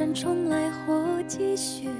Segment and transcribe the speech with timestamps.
[0.00, 1.90] 人生重来或继续。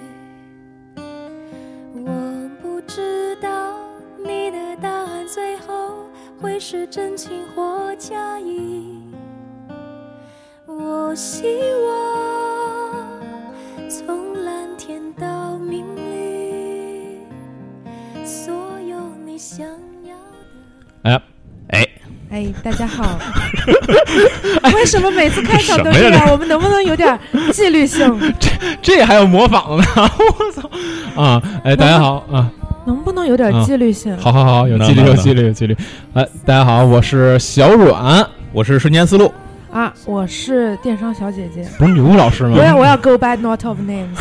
[0.96, 3.76] 我不知道
[4.24, 6.06] 你的答案最后
[6.40, 9.02] 会是真情或假意。
[10.64, 11.44] 我希
[11.84, 13.06] 望
[13.90, 17.18] 从蓝天到明绿，
[18.24, 19.66] 所有你想
[20.04, 21.10] 要的。
[21.10, 21.22] 哎
[21.68, 21.86] 哎，
[22.30, 23.18] 哎，大家好。
[24.80, 26.32] 为什么每次开场都什么呀这样？
[26.32, 27.18] 我们能不能有点
[27.52, 28.18] 纪律性？
[28.40, 31.22] 这这还要模仿呢， 我操！
[31.22, 32.50] 啊，哎，大家好啊，
[32.86, 34.16] 能不能有点纪律性？
[34.16, 35.76] 好好好，有纪律，有纪律，有纪律。
[36.14, 39.30] 哎，大家好，我是小阮，我是瞬间思路，
[39.72, 41.64] 啊，我是电商小姐姐。
[41.78, 42.54] 不是女巫老师吗？
[42.56, 44.16] 我要我要 go by not of names。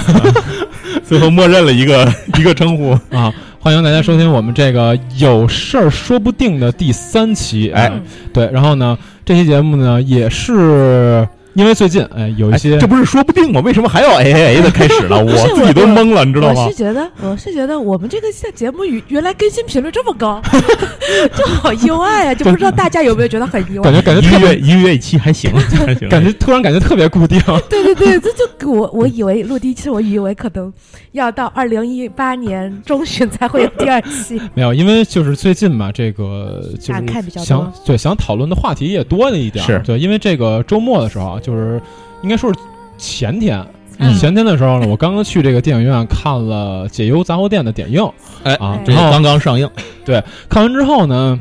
[1.03, 2.91] 最后默认了一个 一个称呼。
[3.15, 7.71] 啊，欢迎大家收听我们这个有事儿说不定的第三期。
[7.71, 11.27] 哎嗯对，然后呢，这期节目呢也是
[11.59, 13.59] 因为最近哎有一些、哎这不是说不定吗？
[13.59, 15.19] 为什么还要 A A A 的开始了？
[15.25, 16.75] 我自己都懵了，你知道吗我是？
[16.75, 20.41] 觉得，我是觉得我们这个现节目原原来更新频率这么高，
[21.35, 22.33] 就好意外啊！
[22.33, 23.93] 就不知道大家有没有觉得很意外感？
[23.93, 25.51] 觉感觉一个月一个月一期还行，
[25.85, 26.07] 还行。
[26.07, 27.37] 感觉突然感觉特别固定。
[27.69, 30.71] 对对对，这就给我我以为录第一期，我以为可能
[31.11, 34.39] 要到二零一八年中旬才会有第二期。
[34.53, 39.65] 没有，因为就是最近嘛，这个就大看比较是想多对想讨论的话题也多了一点。
[39.65, 41.81] 是对，因为这个周末的时候啊，就是
[42.21, 42.59] 应该说是
[42.97, 43.65] 前天。
[43.97, 44.17] 嗯。
[44.17, 48.07] 前天的时候呢，我刚刚去这个电影院看了《解忧杂货店》的点映。
[48.43, 49.69] 哎啊，这刚刚上映，
[50.05, 51.37] 对看完之后呢，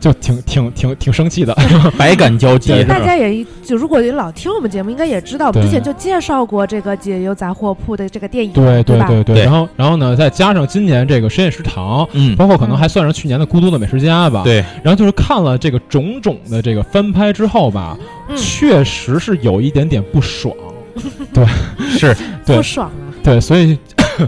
[0.00, 1.54] 就挺挺挺挺生气的。
[1.96, 2.72] 百感交集。
[2.72, 8.98] 对大家也就如果老听我们节目，应该也知道，我们之前就介绍过这个解忧杂货铺的这个电影，对对？
[9.06, 14.42] 对对，然后然后呢，再加上今年这个深夜食堂，嗯，包括可能还算上去年的《孤独的美食家》吧。。
[14.42, 17.96] 对，然后就是看了这个种种的这个翻拍之后吧，
[18.28, 20.54] 嗯确实是有一点点不爽。
[21.32, 21.46] 对
[21.96, 22.14] 是
[22.44, 22.92] 对不爽啊！
[23.22, 23.78] 对，所以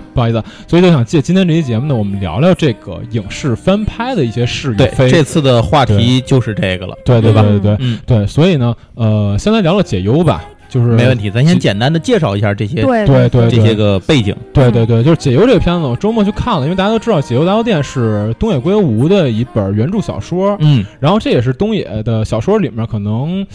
[0.15, 5.11] 不好意思，所以就想借今天这期节目呢，我们聊聊这个影视翻拍的一些是与对，非。
[5.11, 7.61] 这次的话题就是这个了，对对对嗯。
[7.61, 7.77] 对。
[7.77, 11.31] 对嗯，对，所以呢，呃，先来聊聊解忧吧，就是没问题。
[11.31, 14.35] 咱先简单的介绍一下这些对对对这些个背景。
[14.53, 23.47] 对对对，就是《解忧》这个片子，我周末去看了，因为大家都知道《解忧杂货店》是东野圭吾的一本原著小说，嗯，然后这也是东野的小说里面可能，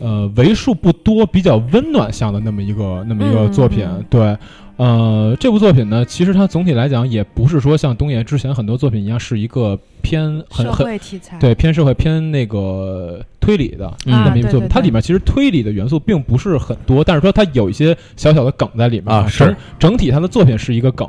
[0.00, 3.84] 呃，为数不多比较温暖向的那么一个那么一个嗯作品。
[3.86, 4.04] 嗯。
[4.08, 4.36] 对，
[4.80, 14.66] 呃，这部作品呢，其实它总体来讲也不是说像东野之前很多作品一样是一个偏很社很会题材，对偏社会偏那个推理的嗯那么一部作品。
[14.70, 19.44] 它里面其实推理的元素并不是很多，但是说它有一些小小的梗在里面啊是。
[19.44, 21.06] 整整体它的作品是一个梗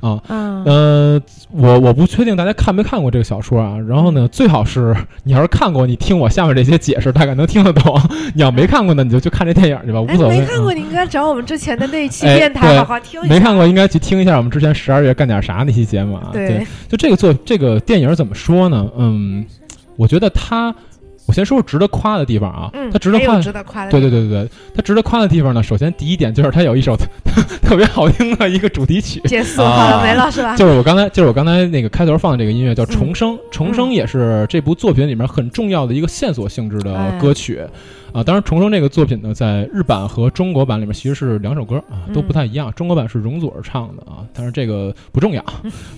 [0.00, 0.20] 啊。
[0.28, 3.78] 嗯，呃，我我不确定大家看没看过这个小说啊。
[3.88, 4.94] 然后呢，最好是
[5.24, 8.00] 你要是看过，你听我下面这些解释，大概能听得懂。
[8.34, 10.40] 你要没看过呢，你就去看这电影去吧，无哎，所谓。
[10.40, 13.34] 没看过，嗯你应该找我们之前的那一期哎电台好好听一下。
[13.34, 16.30] 没看过，应该去听一下我们之前十二月干点啥那期节目啊。
[16.32, 18.88] 对，就这个作这个电影怎么说呢？
[18.96, 19.44] 嗯，
[19.96, 20.74] 我觉得它，
[21.30, 22.68] 我先说说值得夸的地方啊。
[22.72, 23.40] 嗯，它值得夸。
[23.40, 26.96] 值得夸的，对对对对对，它值得夸的地方呢，首先第一点就是它有一首
[27.62, 30.56] 特 别好听的一个主题曲，结束好了没了是吧？
[30.56, 37.64] 就是我刚才就是我刚才那个开头放的这个音乐叫《重生》，重生嗯也是这部作品里面很重要的一个线索性质的哎歌曲。
[38.12, 42.72] 啊，当然，《重生》这个作品呢，在日版和中国版里面其实是两首歌啊，都不太一样。
[42.72, 45.44] 中国版是容祖儿唱的啊，但是这个不重要，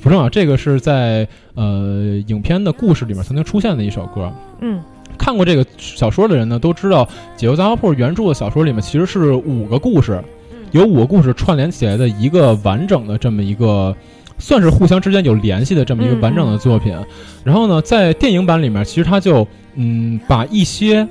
[0.03, 0.29] 不重要。
[0.29, 4.31] 这个是在呃影片的故事里面曾经出现的一首歌。
[4.61, 4.79] 嗯
[5.19, 7.05] 看过这个小说的人呢，都知道
[7.37, 13.95] 《解忧杂货铺》原著的小说里面其实是五个故事，嗯有五个故事串联起来的一个完整的这么一个，
[14.39, 16.97] 算是互相之间有联系的这么一个完整的作品。
[17.45, 21.07] 然后呢，在电影版里面，其实他就嗯把一些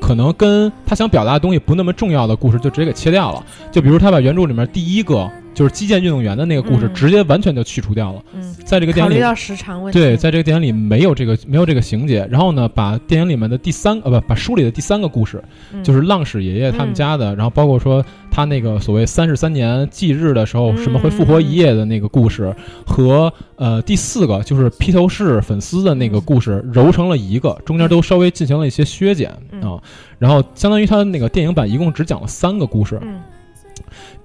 [0.00, 3.42] 可能跟他想表达的东西不那么重要的故事就直接给切掉了。
[3.72, 5.26] 就比如他把原著里面第一个
[5.56, 6.94] 就是击剑运动员的那个故事，嗯。
[6.94, 8.22] 直接完全就去除掉了。
[8.34, 15.42] 嗯，在这个电影里考虑到时长问题，对，在这个电影里没有这个没有这个情节，然后呢，把电影里面的第三呃不把书里的第三个故事，
[15.72, 15.82] 嗯。
[15.82, 22.54] 就是浪矢爷爷他们家的，然后包括说他那个所谓三十三年忌日的时候嗯什么会复活一夜的那个故事，
[22.86, 29.80] 和呃第四个就是披头士粉丝的那个故事揉成了一个，中间都稍微进行了一些削减啊、嗯
[30.18, 33.20] 然后相当于他那个电影版一共只讲了三个故事，嗯，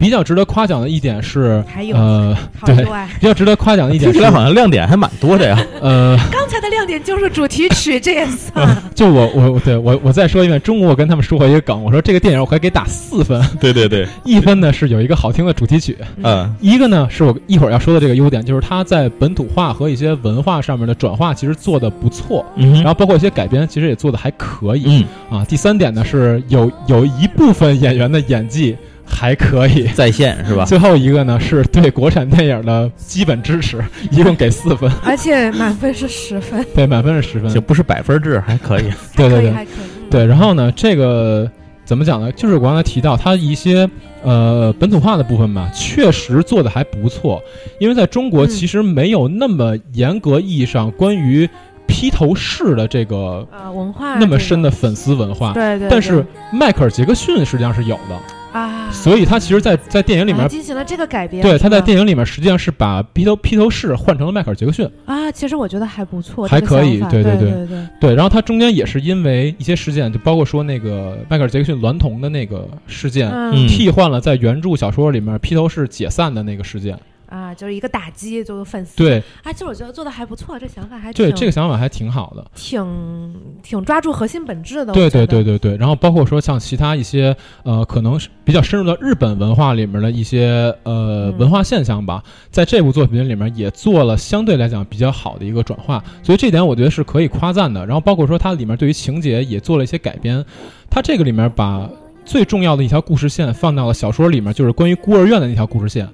[0.01, 2.75] 比较值得夸奖的一点是还有呃对。
[3.19, 5.63] 比较值得夸奖的一点是听起来好像亮点还蛮多的呀。
[5.79, 6.17] 呃。
[6.31, 8.75] 刚才的亮点就是主题曲，这也算。
[8.95, 25.45] 就我我对我我再说一遍，中午我跟他们说过一个梗，我说这个电影我可以给打四分，对对对， 一分呢是有一个好听的主题曲，嗯一个呢是我一会儿要说的这个优点，就是它在本土化和一些文化上面的转化其实做的不错，嗯然后包括一些改编其实也做的还可以嗯啊。
[25.45, 28.75] 第三点呢是有有一部分演员的演技
[29.11, 29.87] 还可以。
[29.93, 30.65] 在线是吧？
[30.65, 38.83] 最后一个呢，是对国产电影的基本支持， 一共给四分，而且满分是十分，对，满分是十分就，不是百分制，还可以。
[39.15, 39.67] 对对对。
[40.09, 40.25] 对。
[40.25, 41.49] 然后呢，这个
[41.85, 42.31] 怎么讲呢？
[42.31, 43.89] 就是我刚才提到它一些
[44.23, 47.41] 呃本土化的部分吧，确实做的还不错，
[47.79, 51.49] 因为在中国嗯其实没有那么严格意义上关于
[51.87, 55.53] 披头士的这个啊，文化那么深的粉丝文化。
[55.53, 58.17] 对对，但是迈克尔·杰克逊实际上是有的，
[58.51, 67.51] 啊，所以他其实在，在电影里面啊进行了这个改编，对，他在电影里面实际上是把披头披头士换成了迈克尔·杰克逊，啊，其实我觉得还不错，还可以对对对对。
[67.51, 67.87] 对对。
[67.99, 73.67] 对，然后他中间也是因为一些事件，就包括说那个迈克尔·杰克逊娈童的那个事件，嗯。
[73.67, 76.97] 替换了在原著小说里面披头士解散的那个事件。
[77.31, 82.45] 啊，就是一个打击，就是粉丝对啊，其实我觉得做的还不错，这想法还对，这个想法还挺好的。
[82.53, 83.33] 挺
[83.63, 87.33] 挺抓住核心本质的，对对对对对，然后包括说像其他一些
[87.63, 97.85] 呃，可能是比较深入到日本文化里面的一些呃嗯文化现象吧，在这部作品里面也做了相对来讲比较好的一个转化，所以这点我觉得是可以夸赞的。
[97.85, 100.43] 然后包括说它里面对于情节也做了一些改编，
[100.89, 101.89] 它这个里面把
[102.25, 106.09] 最重要的一条故事线放到了小说里面，就是关于孤儿院的那条故事线。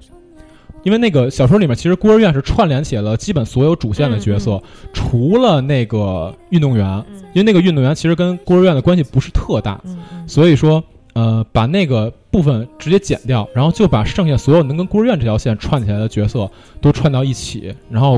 [0.87, 4.63] 因为那个小说里面，其实孤儿院是串联起了基本所有主线的角色，
[4.93, 7.23] 除了那个运动员，嗯。
[7.33, 9.81] 因为那个运动员其实跟孤儿院的关系不是特大，
[10.25, 10.81] 所以说，
[11.11, 16.49] 呃，把那个部分直接剪掉，然后就把剩下所有能跟孤儿院这条线串起来的角色
[16.79, 18.17] 都串到一起，然后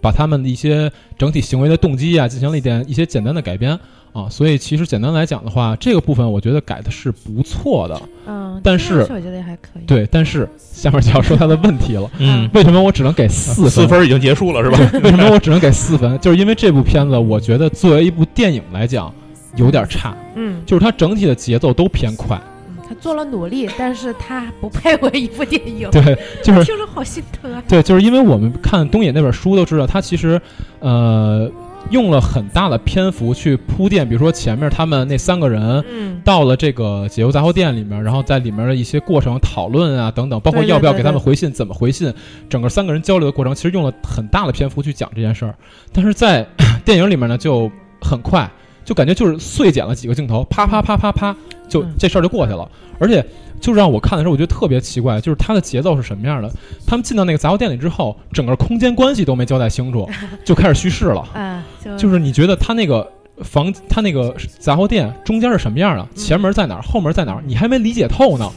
[0.00, 3.78] 把他们的一些整体行为的动机啊进行了一点一些简单的改编
[4.12, 4.28] 啊。
[4.28, 8.00] 所以其实简单来讲的话，这个部分我觉得改的是不错的。
[8.26, 12.10] 嗯，但是我觉得也还可以，对，但是下面就要说它的问题了。
[12.18, 13.70] 嗯，为什么我只能给四分？
[13.70, 15.00] 四分已经结束了是吧？
[15.02, 16.18] 为什么我只能给四分？
[16.20, 19.12] 就是因为这部片子，我觉得作为一部电影来讲，
[19.56, 22.36] 有点差，嗯，就是它整体的节奏都偏快。
[22.36, 22.46] 嗯
[22.90, 26.02] 他做了努力，但是他不配为一部电影，对，
[26.42, 30.42] 就是听着好心疼啊，对，就是因为我们看东野那本书都知道，他其实
[30.80, 31.48] 呃
[31.88, 35.82] 用了很大的篇幅去铺垫，比如说前面他们那三个人。
[35.90, 42.12] 嗯，到了这个解忧杂货店里面，然后在里面的一些过程讨论啊等等，包括要不要给他们对对回信、怎么回信，
[42.48, 45.54] 整个三个人交流的过程，其实用了很大的篇幅去讲这件事儿。
[45.92, 46.46] 但是在
[46.84, 47.70] 电影里面呢，就
[48.02, 48.50] 很快，
[48.90, 51.32] 就感觉就是碎剪了几个镜头，啪啪啪啪啪，
[51.68, 52.68] 就嗯这事儿就过去了。
[52.98, 53.24] 而且
[53.60, 56.50] 就让我看的时候，我觉得特别奇怪，就是它的节奏是什么样的？
[56.88, 60.10] 他们进到那个杂货店里之后，整个空间关系都没交代清楚，
[60.44, 61.20] 就开始叙事了。
[61.34, 63.08] 啊，就就是你觉得他那个
[63.44, 66.08] 房，他那个杂货店中间是什么样的？
[66.16, 66.82] 前门在哪儿？
[66.82, 67.42] 后门在哪儿？
[67.46, 68.50] 你还没理解透呢。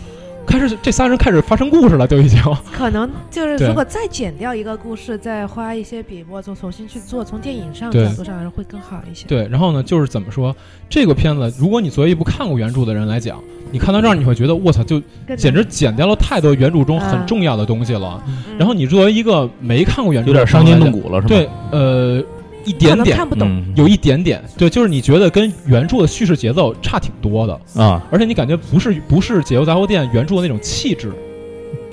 [0.46, 2.40] 开始这仨人开始发生故事了，都已经。
[2.72, 9.26] 可能就是如果再剪掉一个故事，再花一些笔墨，就重新去做，从电影上角度上来说会更好一些。
[9.28, 10.56] 对，然后呢，就是怎么说
[10.90, 13.40] 这个片子，如果你作为一部看过原著的人来讲，
[13.72, 15.02] 你看到这儿你会觉得我操，就
[15.36, 18.22] 简直剪掉了太多原著中很啊重要的东西了。
[18.28, 21.30] 嗯然后你作为一个没看过原著有点伤筋动骨，骨了是吧？
[21.30, 22.24] 对，呃，
[22.66, 23.48] 一点点看不懂。
[23.50, 27.54] 嗯，有一点点，对，就是你觉得跟原著的叙事节奏差挺多的。
[27.76, 31.12] 啊，而且你感觉不是不是解忧杂货店原著的那种气质，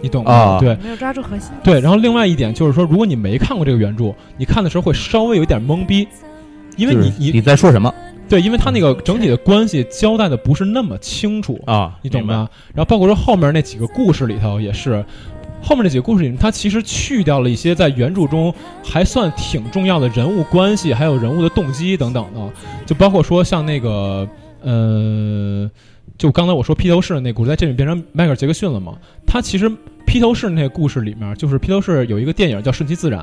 [0.01, 0.33] 你懂吗？
[0.33, 1.51] 啊对没有抓住核心。
[1.63, 1.81] 对。
[1.81, 6.07] 然后另外一点就是说，如果你没看过这个原著，你看的时候会稍微有一点懵逼，
[6.77, 7.93] 因为就是你你在说什么
[8.29, 11.99] 对，因为他那个整体的关系交代的不是那么清楚，啊？
[12.03, 12.25] 你懂？
[12.25, 12.49] 吗？
[12.75, 15.05] 然后包括说后面那几个故事里头也是。
[15.63, 18.53] 后面这几个故事里面，它其实去掉了一些在原著中
[18.83, 22.53] 还算挺重要的人物关系，还有人物的动机等等的，
[22.87, 24.29] 就包括说像那个
[24.63, 25.71] 呃，
[26.19, 28.97] 就刚才我说披头士的那故事，在这里变成迈克尔·杰克逊了嘛？
[29.27, 29.71] 他其实
[30.07, 33.21] 披头士那个故事里面，就是披头士有一个电影叫《顺其自然》，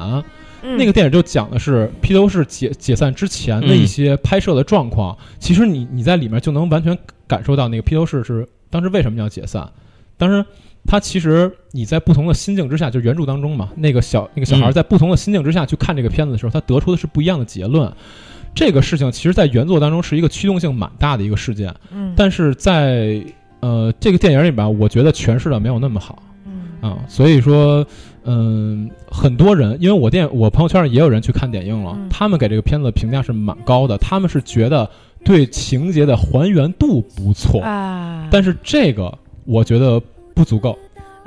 [0.63, 5.17] 嗯那个电影就讲的是披头士解解散之前的一些拍摄的状况。
[5.37, 9.69] 其实你你在里面就能完全感受到那个披头士是当时为什么要解散。
[10.17, 10.43] 当时
[10.87, 14.73] 他其实你在不同的心境之下，就是原著当中嘛，那个小那个小孩嗯。
[14.73, 17.91] 在不同的心境之下去看这个片子的时候，他得出的是不一样的结论。
[18.55, 23.21] 这个事情其实，在原作当中是一个驱动性蛮大的一个事件，嗯，但是在
[23.59, 26.23] 呃这个电影里边，我觉得诠释的没有那么好。
[26.45, 26.89] 嗯。
[26.89, 27.85] 啊，所以说，
[28.23, 32.07] 嗯，很多人，因为我电我朋友圈里也有人去看点映了，嗯。
[32.09, 34.89] 他们给这个片子评价是蛮高的，他们是觉得
[35.23, 39.15] 对情节的还原度不错，啊，但是这个
[39.45, 40.01] 我觉得
[40.37, 40.77] 不足够。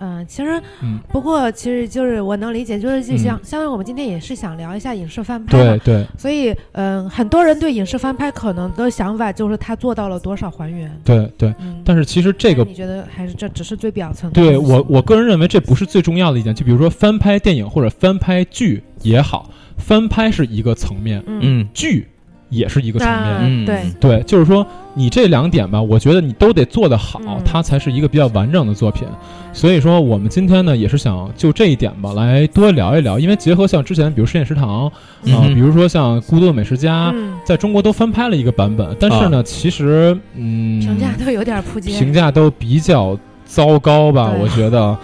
[0.03, 3.19] 嗯，其实嗯，不过其实就是我能理解，就是就嗯。
[3.19, 5.77] 像相当于我们今天也是想聊一下影视翻拍嘛。
[5.77, 6.07] 对，对。
[6.17, 10.91] 所以嗯，很多人对影视翻拍可能的想法就是他做到了多少还原。
[11.05, 14.43] 对对，嗯，但是其实这个你觉得还是这只是最表层的？
[14.43, 21.41] 对我我个人认为这不是最重要的一点，就比如说翻拍电影或者翻拍剧也好，翻拍是一个层面，嗯。
[21.43, 21.69] 嗯。
[21.75, 22.09] 剧
[22.51, 23.65] 也是一个层面。
[23.65, 27.41] 对，对，就是说你这两点吧，我觉得你都得做得好，嗯。
[27.45, 29.09] 它才是一个比较完整的作品。
[29.53, 34.93] 所以说，我们今天呢也是想就这一点吧，来多聊一聊，因为结合像之前，比如实验食堂啊、
[35.25, 44.97] 嗯比如说像《孤独的美食家》嗯，在中国都翻拍了一个版本，但是呢，其实嗯，评价都有点扑街，评价都比较糟糕吧，我觉得。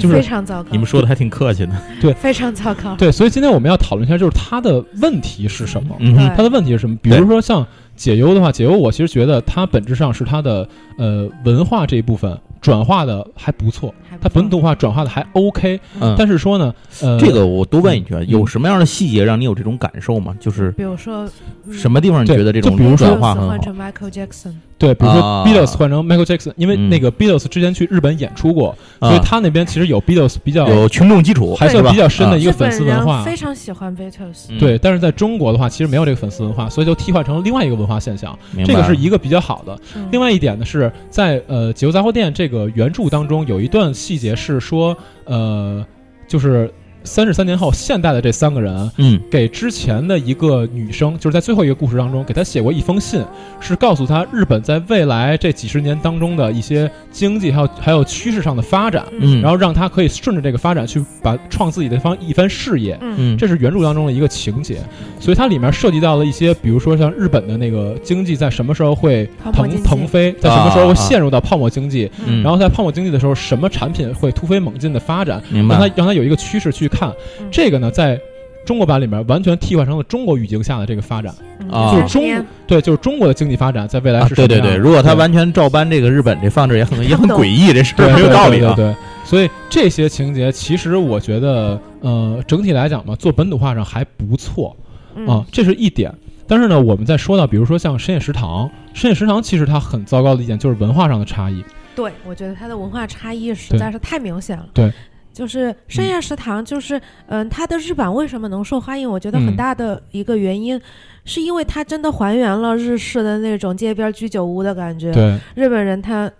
[0.00, 0.68] 就是非常糟糕。
[0.70, 1.72] 你们说的还挺客气的。
[2.00, 2.94] 对非常糟糕。
[2.96, 5.96] 对，所以今天我们要讨论一下，就是它的问题是什么？
[6.00, 6.96] 嗯哼，它的问题是什么？
[7.02, 18.28] 比如说像解忧的话，解忧我其实觉得它本质上是它的呃文化这一部分转化的还不错，它本土化转化的还 OK，嗯，但是说呢，呃，这个我多问一句啊，嗯。
[18.28, 20.34] 有什么样的细节让你有这种感受吗？
[20.40, 21.28] 就是比如说
[21.70, 23.48] 什么地方你觉得这种就比如说转化很好？
[23.48, 26.88] 换成 Michael Jackson，对，比如说啊 Beatles 换成 Michael Jackson，因为嗯。
[26.88, 33.22] 那个 Beatles 之前去日本演出过，所以啊，他那边其实有 Beatles 比较有群众基础，还算比较深的一个粉丝文化。
[33.22, 34.46] 非常喜欢 Beatles。
[34.48, 34.58] 嗯。
[34.58, 39.78] 对，但是在中国的话，其实没有这个粉丝文化，所以就替换成另外一个文化现象，这个是一个比较好的。
[39.94, 40.08] 嗯。
[40.10, 45.84] 另外一点呢，是在呃《解忧杂货店》这个原著当中有一段细节是说，呃，
[46.26, 46.72] 就是
[47.06, 49.18] 三十三年后，现代的这三个人嗯。
[49.30, 53.24] 给之前的一个女生，就是在最后一个故事当中给她写过一封信，
[53.60, 62.98] 是告诉她日本在未来这几十年当中的一些经济还有还有趋势上的发展，嗯，然后让她可以顺着这个发展去把创自己的一番一番事业。
[63.00, 63.14] 嗯。
[63.18, 64.78] 嗯这是原著当中的一个情节，
[65.20, 72.42] 所以它里面涉及到了一些，比如说像日本的那个经济在什么时候会腾腾飞，在什么时候会陷入到泡沫经济，嗯。
[72.42, 75.76] 然后在泡沫经济的时候，什么产品会突飞猛进的发展，明白。
[75.76, 77.10] 让它让它有一个趋势去看。
[77.40, 78.20] 嗯这个呢，在
[78.64, 88.74] 中国版里面完全替换成了中国语境下的这个发展，嗯啊就是中30年对，就是中国的经济发展在未来啊是什么样的、对对对，如果他完全照搬这个日本这放置，也很也很诡异，这事对儿没有道理啊。
[88.74, 94.76] 对对对对，所以这些情节其实我觉得，呃，整体来讲嘛，做本土化上还不错。
[95.14, 96.12] 嗯啊，这是一点。
[96.48, 101.64] 但是呢，我们在说到，比如说像深夜食堂，深夜食堂其实它很糟糕的一点就是文化上的差异。
[101.94, 104.66] 对，我觉得它的文化差异实在是太明显了。
[104.74, 104.92] 对，
[105.36, 109.06] 就是深夜食堂，就是嗯、它的日版为什么能受欢迎？
[109.08, 110.80] 我觉得嗯很大的一个原因，
[111.26, 115.12] 是因为它真的还原了日式的那种街边居酒屋的感觉。
[115.12, 116.32] 对，日本人他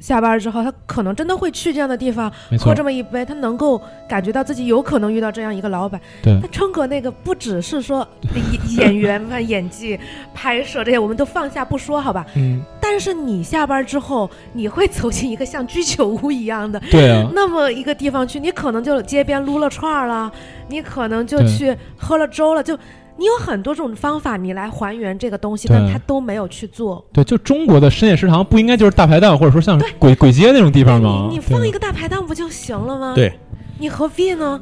[0.00, 6.00] 下班之后，他可能真的会去这样的地方喝这，么一杯，他能够感觉到自己有可能遇到这样一个老板。
[6.22, 6.38] 对。
[6.40, 10.00] 那春哥那个不只是说演演员嘛、演技、
[10.34, 12.26] 拍摄这些，我们都放下不说，好吧？
[12.34, 20.32] 嗯，但是你下班之后，你会走进一个像居酒屋一样的对啊，那么一个地方去，你可能就街边撸了串儿了，
[20.68, 22.76] 你可能就去喝了粥了，就
[23.20, 27.04] 你有很多种方法，你来还原这个东西，但他都没有去做。
[27.12, 31.26] 对，就中国的深夜食堂不应该就是大排档，或者说像鬼鬼街那种地方吗？
[31.28, 33.12] 你你放一个大排档不就行了吗？
[33.14, 33.30] 对，
[33.78, 34.58] 你何必呢？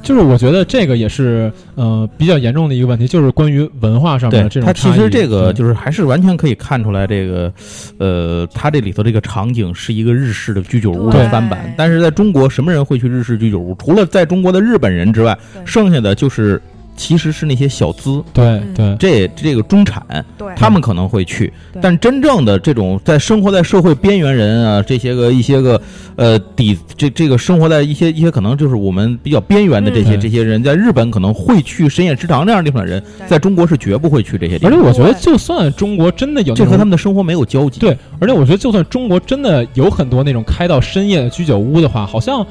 [0.00, 7.52] 就是我觉得这个也是呃比较严重的一个问题，就是关于文化上面对的这种它其差异实这个就是还是完全可以看出来，这个，
[7.98, 13.74] 呃，它这里头这个场景是一个日式的居酒屋的翻版，但是在中国什么人会去日式居酒屋？
[13.74, 16.62] 除了在中国的日本人之外，剩下的就是
[16.98, 18.74] 其实是那些小资，对嗯。
[18.74, 18.98] 对。
[18.98, 20.04] 这这个中产，
[20.36, 21.50] 对，他们可能会去，
[21.80, 25.80] 但真正的这种在生活在社会边缘人啊，这些个一些个
[26.16, 30.20] 呃底这这个生活在一些一些可能就是我们比较边缘的这些、嗯。
[30.20, 37.78] 这些人，在日本可能会去深夜食堂这样的地方的人，在中国是绝不会去这些地方，而且我觉得，就算中国真的有这和他们的生活没有交集。
[37.78, 42.44] 对，而且我觉得就算中国真的有很多那种开到深夜的居酒屋的话，好像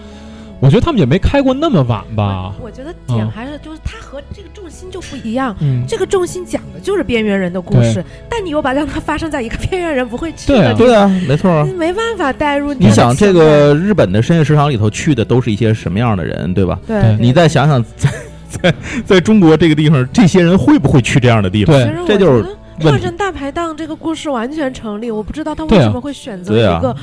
[0.59, 2.53] 我觉得他们也没开过那么晚吧。
[2.61, 5.55] 我觉得点嗯还是就是它和这个重心就不一样。
[5.59, 11.63] 嗯，这个重心讲的就是边缘人的故事，但你又把让它发生在一个边缘人不会去对啊的地方，对啊，没错啊。
[11.67, 16.79] 你没办法带入你想这个日本的深夜食堂里头去的都是一些什么样的人，对吧？
[16.87, 18.09] 对对，你再想想， 在
[18.49, 18.73] 在
[19.05, 21.75] 在中国这个地方，这些人会不会去这样的地方？
[21.75, 26.95] 对这就是觉得问题换成大排档这个故事完全成立，我不知道他为什么会选择一个，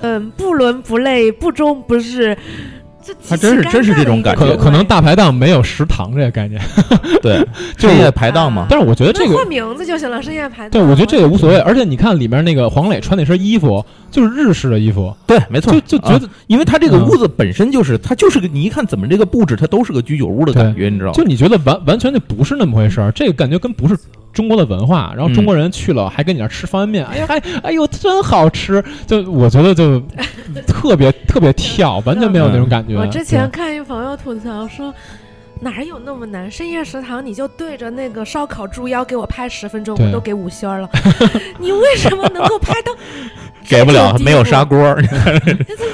[0.00, 2.38] 嗯，不伦不类、不忠不是，这
[3.28, 6.60] 还真是真是这种感觉可可能大排档没有食堂这个概念，
[7.22, 7.38] 对，
[7.76, 8.66] 就是深夜排档嘛。
[8.68, 10.70] 但是我觉得这个换名字就行了，深夜排档。
[10.70, 11.58] 对，我觉得这个无所谓。
[11.60, 21.14] 而且你看里面那个黄磊穿那身衣服，就是日式的衣服，对，没错，啊就就觉得，因为他这个嗯屋子本身就是，它就是个，你一看怎么这个布置，它都是个居酒屋的感觉，你知道吗？
[21.14, 23.10] 就你觉得完完全就不是那么回事儿。
[23.12, 23.96] 这个感觉跟不是
[24.32, 30.00] 中国的文化，然后中国人去了还跟你那吃方便面，哎呀，还哎呦真好吃，就我觉得就
[30.66, 32.96] 特别特别跳， 完全没有那种感觉。
[32.96, 34.94] 我之前看一朋友吐槽说。
[35.60, 36.50] 哪有那么难？
[36.50, 40.88] 深夜食堂你就对着那个烧烤猪腰给我拍十分钟，我都给五星了。
[41.58, 42.92] 你为什么能够拍到
[43.68, 44.78] 给不了，没有砂锅，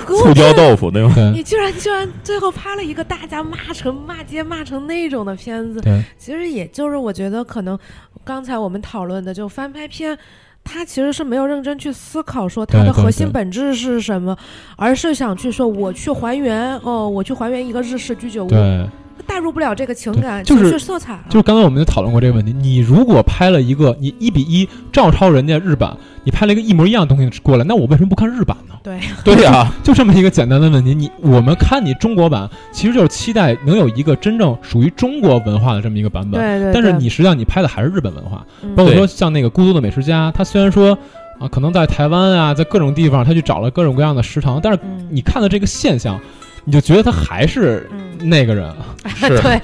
[0.06, 1.12] 醋 椒豆腐对吧？
[1.14, 6.02] 对你居然居然最后拍了一个大家骂成骂街骂成那种的片子，对。
[6.18, 7.78] 其实也就是我觉得可能
[8.22, 10.16] 刚才我们讨论的，就翻拍片，
[10.62, 14.36] 它其实是没有认真去思考说它的核心本质是什么，
[14.76, 18.88] 而是想去说我去还原哦，我去还原一个日式居酒屋，对，
[19.26, 21.24] 带入不了这个情感、就是色彩了。
[21.28, 22.52] 就是刚才我们就讨论过这个问题。
[22.52, 28.74] 你如果拍了一个你一比一照抄人家日版，你拍了一个一模一样的东西过来，那我为什么不看日版呢？
[28.82, 30.94] 对， 对呀， 就这么一个简单的问题。
[30.94, 36.40] 你我们看你中国版，其实就是期待能有一个真正属于中国文化的这么一个版本。
[36.40, 40.96] 对对，但是你实际上你拍的还是日本文化，嗯包括说像那个《孤独的美食家》，他虽然说
[41.38, 46.20] 啊，可能在台湾啊，在各种地方他去找了各种各样的食堂，但是嗯你看到这个现象，
[46.64, 48.72] 你就觉得他还是嗯，那个人，
[49.16, 49.60] 是 对，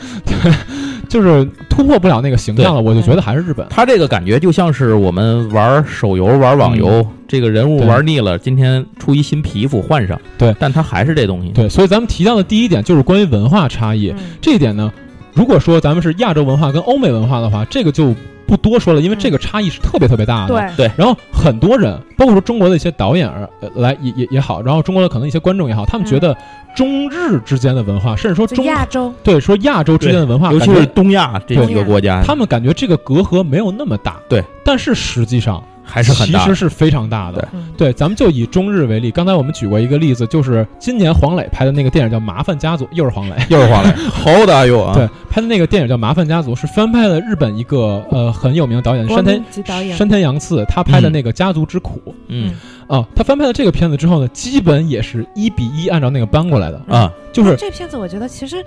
[1.08, 2.80] 就是突破不了那个形象了。
[2.80, 3.66] 我就觉得还是日本。
[3.70, 10.54] 他这个感觉就像是我们玩手游、玩网游，这个人物玩腻了，今天出一新皮肤换上，对。
[10.58, 14.10] 但他还是这东西，对，所以咱们提到的第一点就是关于文化差异。
[14.10, 14.18] 嗯。
[14.40, 14.92] 这一点呢，
[15.34, 18.14] 如果说咱们是亚洲文化跟欧美文化的话，这个就
[18.46, 20.72] 不多说了，因为这个差异是特别特别大的。
[20.76, 26.36] 对，然后很多人，包括说中国的一些导演儿呃来也也也好，然后中国的可能一些观众也好，他们觉得
[26.74, 34.16] 中日之间的文化，甚至说中亚洲，对说亚洲之间的文化，尤其是东亚这几个国家，他们感觉这个隔阂没有那么大。
[34.28, 36.38] 对，但是实际上还是很大。
[36.44, 36.60] 其实。
[36.60, 37.48] 是非常大的。
[37.54, 37.72] 嗯。
[37.74, 43.36] 对，咱们就以中日为例，刚才我们举过一个例子，就是今年黄磊拍的那个电影叫《麻烦家族》，又是黄磊。
[43.48, 44.94] 又是黄磊，好大哟啊！
[44.94, 52.54] 对，拍的那个电影叫《麻烦家族》，是翻拍了日本一个呃很有名的导演国山田山田洋次他拍的那个《家族之苦》嗯。
[52.86, 58.62] 啊，他翻拍了这个片子之后呢，基本也是一比一按照那个搬过来的，啊，就是这片子我觉得其实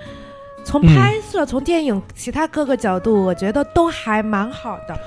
[0.64, 0.96] 从嗯。
[0.96, 4.98] 拍摄、从电影其他各个角度，我觉得都还蛮好的。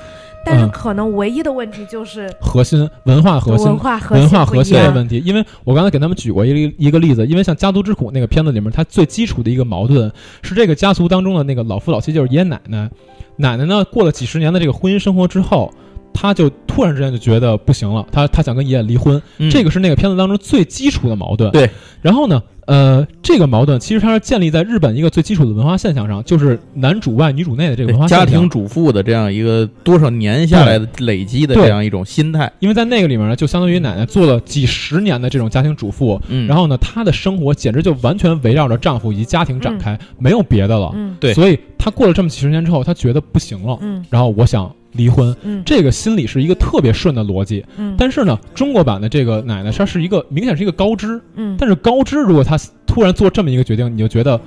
[0.48, 4.64] 但是嗯可能唯一的问题就是核心文化核心文化核文化核。
[4.64, 12.90] 心的问题，因为我刚才给他们举过一个一个例子，因为像《家族之苦》那个片子里面，它最基础的一个矛盾是这个家族当中的那个老夫老妻，就是爷爷奶奶。
[13.38, 15.72] 奶奶呢，过了几十年的这个婚姻生活之后，
[16.20, 19.52] 她就突然之间就觉得不行了，他他想跟爷爷离婚，嗯。
[19.52, 21.52] 这个是那个片子当中最基础的矛盾。
[21.52, 21.70] 对，
[22.02, 28.26] 然后呢，呃，这个矛盾其实它是建立在日本一个最基础的文化现象上，就是男主外女主内的这个文化现象。
[28.26, 40.92] 家庭主妇的这样一个多少年下来的累积的这样一种心态，因为在那个里面呢，就相当于奶奶做了几十年的这种家庭主妇，嗯，然后呢，她的生活简直就完全围绕着丈夫以及家庭展开，没有别的了。
[40.96, 41.16] 嗯。
[41.20, 44.04] 对所以她过了这么几十年之后，她觉得不行了，嗯。
[44.10, 45.34] 然后我想离婚。
[45.44, 45.64] 嗯。
[45.66, 54.40] 这个心理是一个特别顺的逻辑，嗯，但是呢，中国版的这个奶奶她是一个明显是一个高知，嗯，但是高知如果她突然做这么一个决定，你就觉得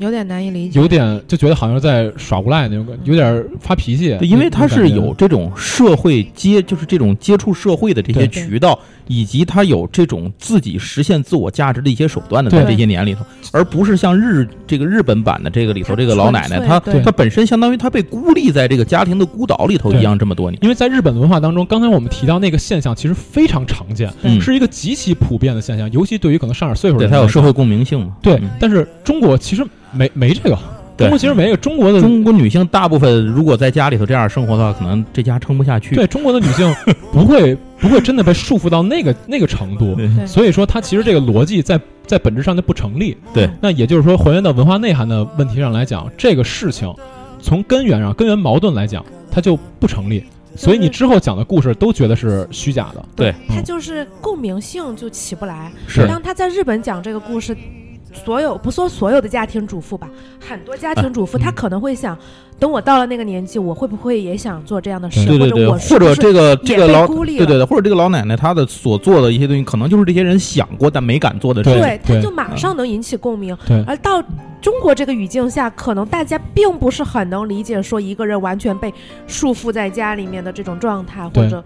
[0.00, 0.80] 有点难以理解。
[0.80, 4.16] 有点就觉得好像在耍无赖那种感觉，有点发脾气。
[4.18, 20.58] 对，因为他是有这种社会接，就是这种接触社会的这些渠道，以及他有这种自己实现自我价值的一些手段的，在这些年里头，而不是像日这个日本版的这个里头这个老奶奶，她她本身相当于她被孤立在这个家庭的孤岛里头一样这么多年。
[20.62, 28.16] 因为在日本文化当中，刚才我们提到那个现象其实非常常见，嗯是一个极其普遍的现象，尤其对于可能上点岁数的对，人来讲它有社会共鸣性嘛？
[28.22, 30.58] 对嗯，但是中国其实没没这个，
[30.96, 35.94] 中国其实没有，中国的中国女性大部分如果在家里头这样生活的话，可能这家撑不下去。
[35.94, 36.74] 对中国的女性
[37.12, 43.16] 不会不会真的被束缚到那个那个程度，所以说它其实这个逻辑在在本质上就不成立。
[43.32, 46.92] 对那也就是说，还原到文化内涵的问题上来讲，这个事情
[47.40, 50.22] 从根源上根源矛盾来讲，它就不成立。
[50.56, 53.02] 所以你之后讲的故事都觉得是虚假的。
[53.14, 55.70] 对，它就是共鸣性就起不来。
[55.86, 57.56] 是当他在日本讲这个故事，
[58.12, 60.08] 所有不说所有的家庭主妇吧，
[60.46, 62.18] 很多家庭主妇嗯她可能会想，
[62.58, 65.24] 等我到了那个年纪，我会不会也想做这样的事？
[65.26, 72.00] 对对对，或者这个这个老对对对，或者这个老奶奶她的所做的一些东西，可能就是这些人想过但没敢做的事对情。
[72.06, 73.56] 对，他就马上能引起共鸣。
[73.66, 74.22] 对而到
[74.60, 78.92] 中国这个语境下，可能大家并不是很能理解说一个人完全被
[79.26, 81.62] 束缚在家里面的这种状态，或者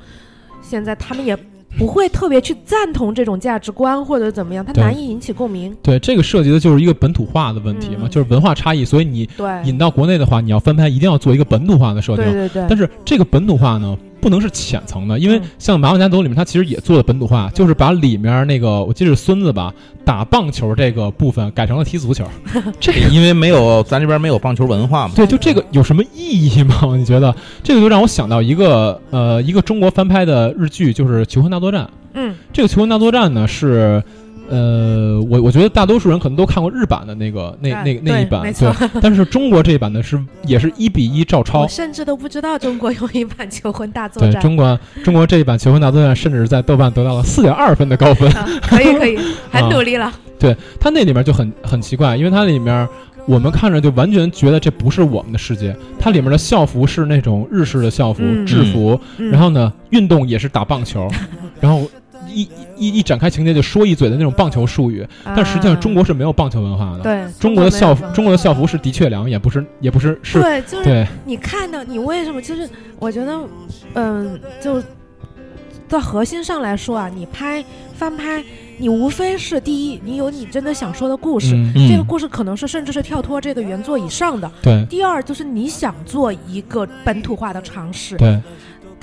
[0.63, 1.37] 现在他们也
[1.79, 5.75] 不会特别去赞同这种价值观或者怎么样，它难以引起共鸣。
[5.83, 8.85] 对，这个涉及的就是一个本土化的问题嘛，嗯就是文化差异。
[8.85, 12.25] 所以你对，引到国内的话，你要翻拍一定要做一个本土化的设定。
[12.25, 12.67] 对对对。
[12.69, 19.71] 但是这个本土化呢，不能是浅层的，因为嗯像《麻烦家族》里面，它其实也做了本土化，就是把里面那个我记得是孙子吧，
[20.03, 22.25] 打棒球这个部分改成了踢足球。
[22.81, 25.13] 这个因为没有咱这边没有棒球文化嘛。
[25.15, 26.77] 对，就这个有什么意义吗？
[26.97, 31.85] 你觉得这个就让我想到一个呃一个中国翻拍的日剧，就是《求婚大作战》。
[32.15, 34.03] 嗯这个《求婚大作战》呢是
[34.49, 48.31] 呃，我我觉得大多数人可能都看过日版的那个那哎那那一版，对但是中国这一版呢是也是一比一照抄我，甚至都不知道中国有一版《求婚大作战》对中国中国这一版《求婚大作战》甚至在豆瓣得到了四点二分的高分。
[48.33, 49.19] 啊可以可以，
[49.51, 50.13] 很努力了。
[50.39, 52.87] 对它那里面就很很奇怪，因为它里面
[53.27, 55.75] 我们看着就完全觉得这不是我们的世界。
[55.99, 61.09] 它里面的校服是那种日式的校服、嗯制服，嗯然后呢，运动也是打棒球，
[61.61, 61.89] 然后
[62.35, 66.99] 一一一展开情节就说一嘴的那种棒球术语，但实际上中国是没有棒球文化的。
[66.99, 72.68] 啊对中国的校服，中国的校服是的确良，也不是也不是是，对，就是你看到你为什么就是
[72.99, 73.40] 我觉得，
[73.94, 74.83] 嗯，就
[75.87, 77.62] 在核心上来说啊，你拍
[77.94, 78.42] 翻拍，
[78.79, 84.51] 你无非是第一，你有你真的想说的故事，嗯，嗯这个故事可能是甚至是跳脱这个原作以上的。
[84.62, 88.40] 对第二就是你想做一个本土化的尝试，对，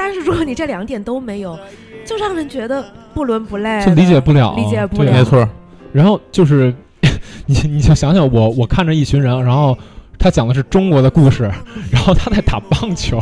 [0.04, 1.56] 但是如果你这两点都没有，
[2.04, 2.84] 就让人觉得
[3.14, 5.48] 不伦不类，就理解不了，理解不对了没错，
[5.94, 6.74] 然后就是
[7.46, 9.78] 你你就想想我我看着一群人，然后
[10.18, 11.44] 他讲的是中国的故事，
[11.92, 13.22] 然后他在打棒球，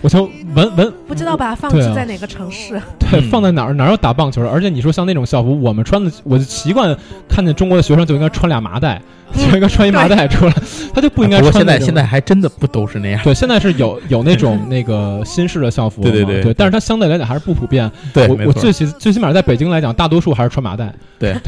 [0.00, 2.80] 我就闻闻不知道把它放置在哪个城市。
[3.00, 4.48] 对，嗯放在哪儿哪儿有打棒球的？
[4.48, 6.96] 而且你说像那种校服，我们穿的，我就习惯
[7.28, 9.02] 看见中国的学生就应该穿俩麻袋，
[9.34, 10.54] 就应该穿一麻袋出来，
[10.94, 13.20] 他就不应该不过穿在现在还真的不都是那样。
[13.24, 17.90] 对，现在是有有那种那个新式的校服，对对对对但是它相对来讲还是不普遍。
[18.14, 20.94] 对，我我最起最起码在北京来讲，大多数还是穿麻袋。
[21.18, 21.34] 对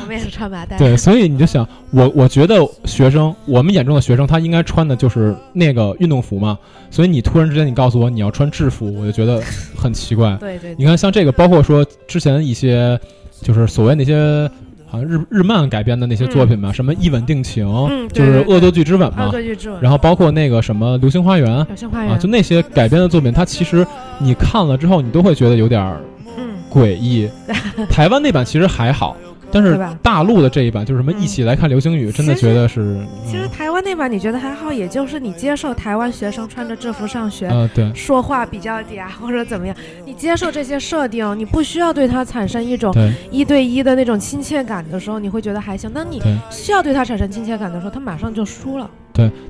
[0.00, 0.76] 我们也是穿麻袋。
[0.76, 6.58] 对，所以你就想，我我觉得学生，我们眼中的学生，他应该穿的就是那个运动服嘛。
[6.90, 9.42] 所以你突然之间你告诉我你要穿制服，我就觉得
[9.76, 10.36] 很奇怪。
[10.40, 12.98] 对对你看，像这个，包括说之前一些，
[13.42, 14.50] 就是所谓那些
[14.86, 22.12] 好像日日漫改编的那些作品嘛，什么《一吻定情》嗯就是《恶作剧之吻》嘛恶嘛，作剧之吻，然后包括那个什么《流星花园》流星花园。
[22.12, 23.86] 啊，就那些改编的作品，它其实
[24.18, 26.00] 你看了之后，你都会觉得有点儿
[26.38, 27.28] 嗯，诡异。
[27.90, 29.16] 台湾那版其实还好，
[29.50, 37.48] 但是大陆的这一版就是什么嗯一起来看流星雨，真的觉得是，其实台湾那版你觉得还好，也就是你接受台湾学生穿着制服上学。
[37.48, 42.94] 呃，对说话比较嗲或者怎么样，你接受这些设定，你不需要对他产生一种
[43.30, 45.90] 一对一的那种亲切感的时候，你会觉得还行。
[45.92, 46.20] 当你。
[46.50, 48.90] 需要对他产生亲切感的时候，他马上就输了。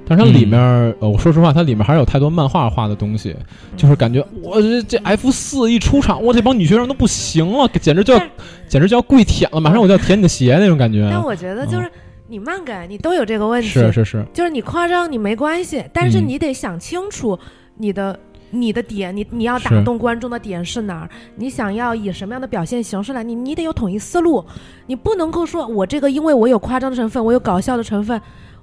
[0.06, 0.60] 但是它里嗯面，
[1.00, 3.34] 呃，我说实话，它里面还是有太多漫画化的东西，
[3.76, 8.22] 就是感觉我这这 F 四一出场，我这帮女学生都不行了，简直就要
[8.68, 11.08] 简直就要跪舔了，马上我就要舔你的鞋那种感觉。
[11.10, 11.90] 但我觉得就是
[12.26, 17.38] 你漫改，你都有这个问题，是是是，就是你夸张你没关系，但是嗯你得想清楚
[17.76, 18.18] 你的。
[18.50, 21.10] 你的点，你你要打动观众的点是哪儿？
[21.36, 23.22] 你想要以什么样的表现形式来？
[23.22, 24.44] 你你得有统一思路，
[24.86, 28.20] 你不能够说我这个因为我有夸张的成分，我有搞笑的成分，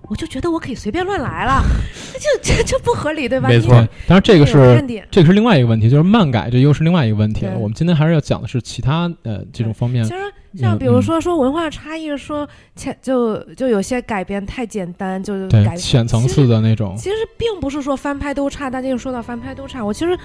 [0.09, 1.61] 我就觉得我可以随便乱来了，
[2.41, 3.49] 这这这不合理，对吧？
[3.49, 3.69] 没错
[4.07, 4.83] 当然这个是。
[5.11, 7.57] 这个是另外一个问题，就是漫改，这又是另外一个问题了。
[7.57, 10.09] 我们今天还是要讲的是其他呃这种方面其。
[10.11, 10.17] 实
[10.57, 19.83] 像嗯比如说说文化差异，说浅就就有些改编太简单，就改浅层次的那种，其实并不是说翻拍都差，大家又说到翻拍都差。
[19.83, 20.17] 我其实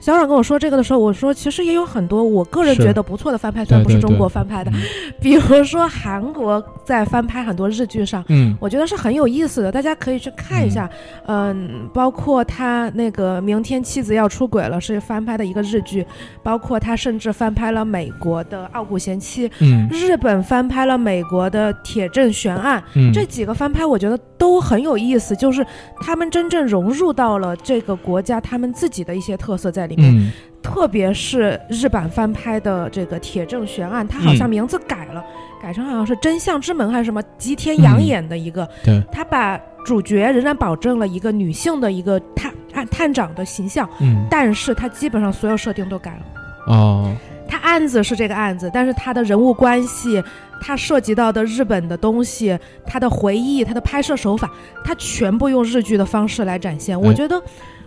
[0.00, 4.80] 小冉跟我说这个的时候，我说其实也有很多我个人觉得不错的翻拍，虽然不是中国翻拍的，嗯
[5.20, 8.22] 比如说韩国在翻拍很多日剧上。
[8.28, 10.88] 嗯我觉得是很有意思的，大家可以去看一下。
[11.26, 16.06] 嗯，包括他那个《明天妻子要出轨了》是翻拍的一个日剧，
[16.42, 22.80] 包括他甚至翻拍了美国的《傲骨贤妻》，嗯日本翻拍了美国的《铁证悬案》。
[22.94, 25.64] 嗯，这几个翻拍我觉得都很有意思，就是
[26.00, 30.14] 他们真正融入到了这个国家他们自己的一些特色在里面。
[30.16, 30.32] 嗯
[30.64, 35.22] 特别是日版翻拍的这个《铁证悬案》，它好像名字改了，
[35.60, 38.66] 改成好像是《真相之门》还是什么，吉田洋演的一个。
[38.82, 46.74] 对，他把主角仍然保证了一个女性的一个探探探长的形象，嗯但是他基本上所有设定都改了。
[46.74, 47.14] 哦
[47.46, 50.20] 他案子是这个案子，但是他的人物关系，
[50.62, 54.50] 他涉及到的日本的东西，他的回忆，他的拍摄手法，
[54.82, 56.98] 他全部用日剧的方式来展现。
[56.98, 57.40] 我哎觉得，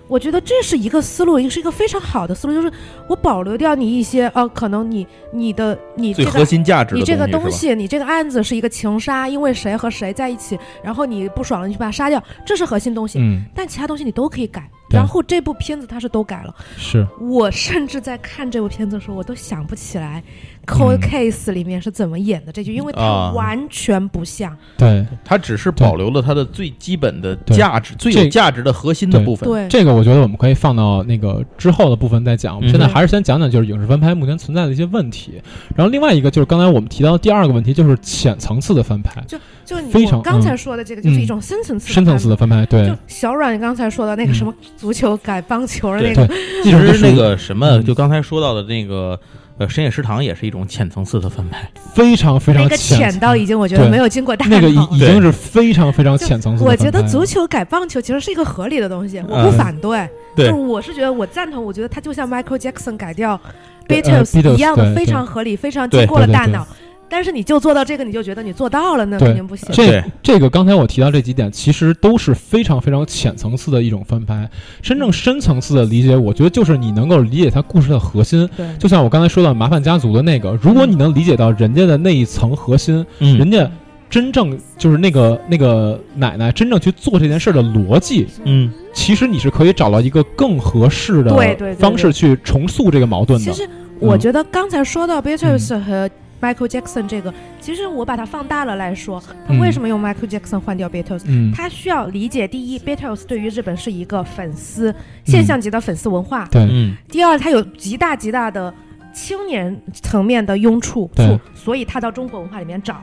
[0.08, 2.72] 我觉得这是一个思路，也是一个非常好的思路，就是
[3.08, 6.46] 我保留掉你一些，呃，可能你你的你这个。
[6.46, 13.20] 心价值你这个东东西西，你这个案子是一个情杀，因为谁和谁在一起，然后你不爽了，你去把他杀掉，这是核心东西。
[13.20, 14.70] 嗯但其他东西你都可以改。
[14.90, 14.98] 对。
[14.98, 17.06] 然后这部片子它是都改了，是。
[17.20, 20.24] 我甚至在看这部片子的时候，我都想不起来
[20.72, 21.02] 《Cold 嗯。
[21.02, 23.32] Case》里面是怎么演的这句，因为它啊。
[23.34, 24.56] 完全不像。
[24.78, 25.06] 对。
[25.24, 27.58] 它只是保留了它的最基本的对。
[27.58, 29.50] 价值，最有价值的核心的部分。
[29.50, 32.56] 对，这个我觉得我们可以放到那个之后的部分再讲。
[32.56, 35.42] 我们嗯现在还是先讲讲就是影视翻拍目前存在的一些问题。
[35.76, 40.58] 然后另外一个就是刚才我们提到的第二个问题，就是浅层次的翻拍、就就你非常我刚才嗯。
[40.58, 42.66] 说的这个，就是嗯一种深层次的深层次的翻翻拍。
[42.66, 42.88] 对。
[42.88, 46.28] 就小阮你刚才说的那个什么足球改棒球的那个，
[46.64, 49.20] 其实那个什么，嗯就刚才说到的那个
[49.58, 51.68] 呃深夜食堂，也是一种浅层次的翻拍。
[51.96, 54.56] 非常非常那个浅到已经我觉得没有经过大脑。
[54.56, 56.76] 那个已已经是非常非常浅层次的我。
[56.76, 60.08] 觉得足球改棒球其实是一个合理的东西，我嗯不反对。
[60.36, 63.40] 对就我是觉得我赞同，我觉得它就像 Michael Jackson 改掉
[63.88, 66.68] Beatles，一样的，非常合理，非常经过了大脑。
[67.10, 69.70] 但是你就做到这个，你就觉得你做到了，那肯定不行。
[69.72, 74.50] 这这个刚才我提到这几点，其实都是非常非常浅层次的一种翻拍。
[74.82, 78.48] 真正深层次的理解，我觉得就是你能够理解它故事的核心。
[78.56, 83.70] 对，就像我刚才说到麻烦家族的那个，如果你能理解到人家的那一层核心，嗯人家
[84.10, 93.52] 真正就是那个那个奶奶真正去做这件事儿的逻辑，嗯其实你是可以找到一个更合适的对对对方式去重塑这个矛盾的。
[93.52, 96.10] 其实我嗯觉得刚才说到 Beatrice 和
[96.42, 101.24] Michael Jackson 这个，其实我把它放大了来说，他嗯为什么用 Michael Jackson 换掉 Beatles？
[101.26, 104.94] 嗯，他需要理解，第一，Beatles 对于日本是一个粉丝
[105.26, 108.74] 现象级的粉丝文化；对嗯第二，他有极大极大的
[109.14, 113.02] 青年层面的拥簇，对所以他到中国文化里面找，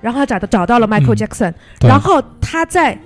[0.00, 2.98] 然后他找到找到了 Michael 嗯 Jackson，、对然后他在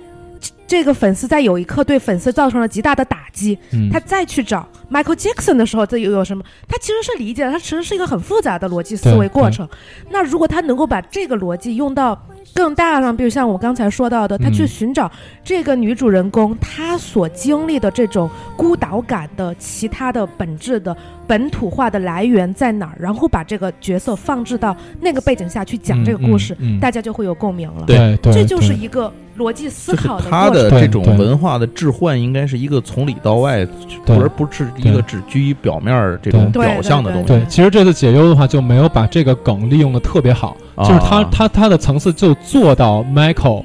[0.67, 6.43] 这这个粉丝在有一刻对粉丝造成了极大的打击，嗯他再去找 Michael Jackson 的时候，这又有什么？
[6.67, 9.67] 他其实是理解的，他其实是一个很复杂的逻辑思维过程。
[10.11, 12.15] 那如果他能够把这个逻辑用到
[12.53, 15.11] 更大上，比如像我刚才说到的，他去嗯寻找
[15.43, 27.85] 这个女主人公她所经历的这种孤岛感的其他的本质的本土化的来源在哪儿，然后把这个角色放置到那个背景下去讲这个故事，嗯嗯嗯大家就会有共鸣了。
[27.87, 30.56] 对对，这就是一个逻辑思考的过程。
[30.63, 33.67] 对的这种文化的置换，应该是一个从里到外，
[34.07, 37.27] 而不是一个只居于表面儿这种表象的东西。
[37.27, 43.63] 对，其实这次解忧的话就没有把这个梗利用的特别好，就是他啊他他的层次就做到 Michael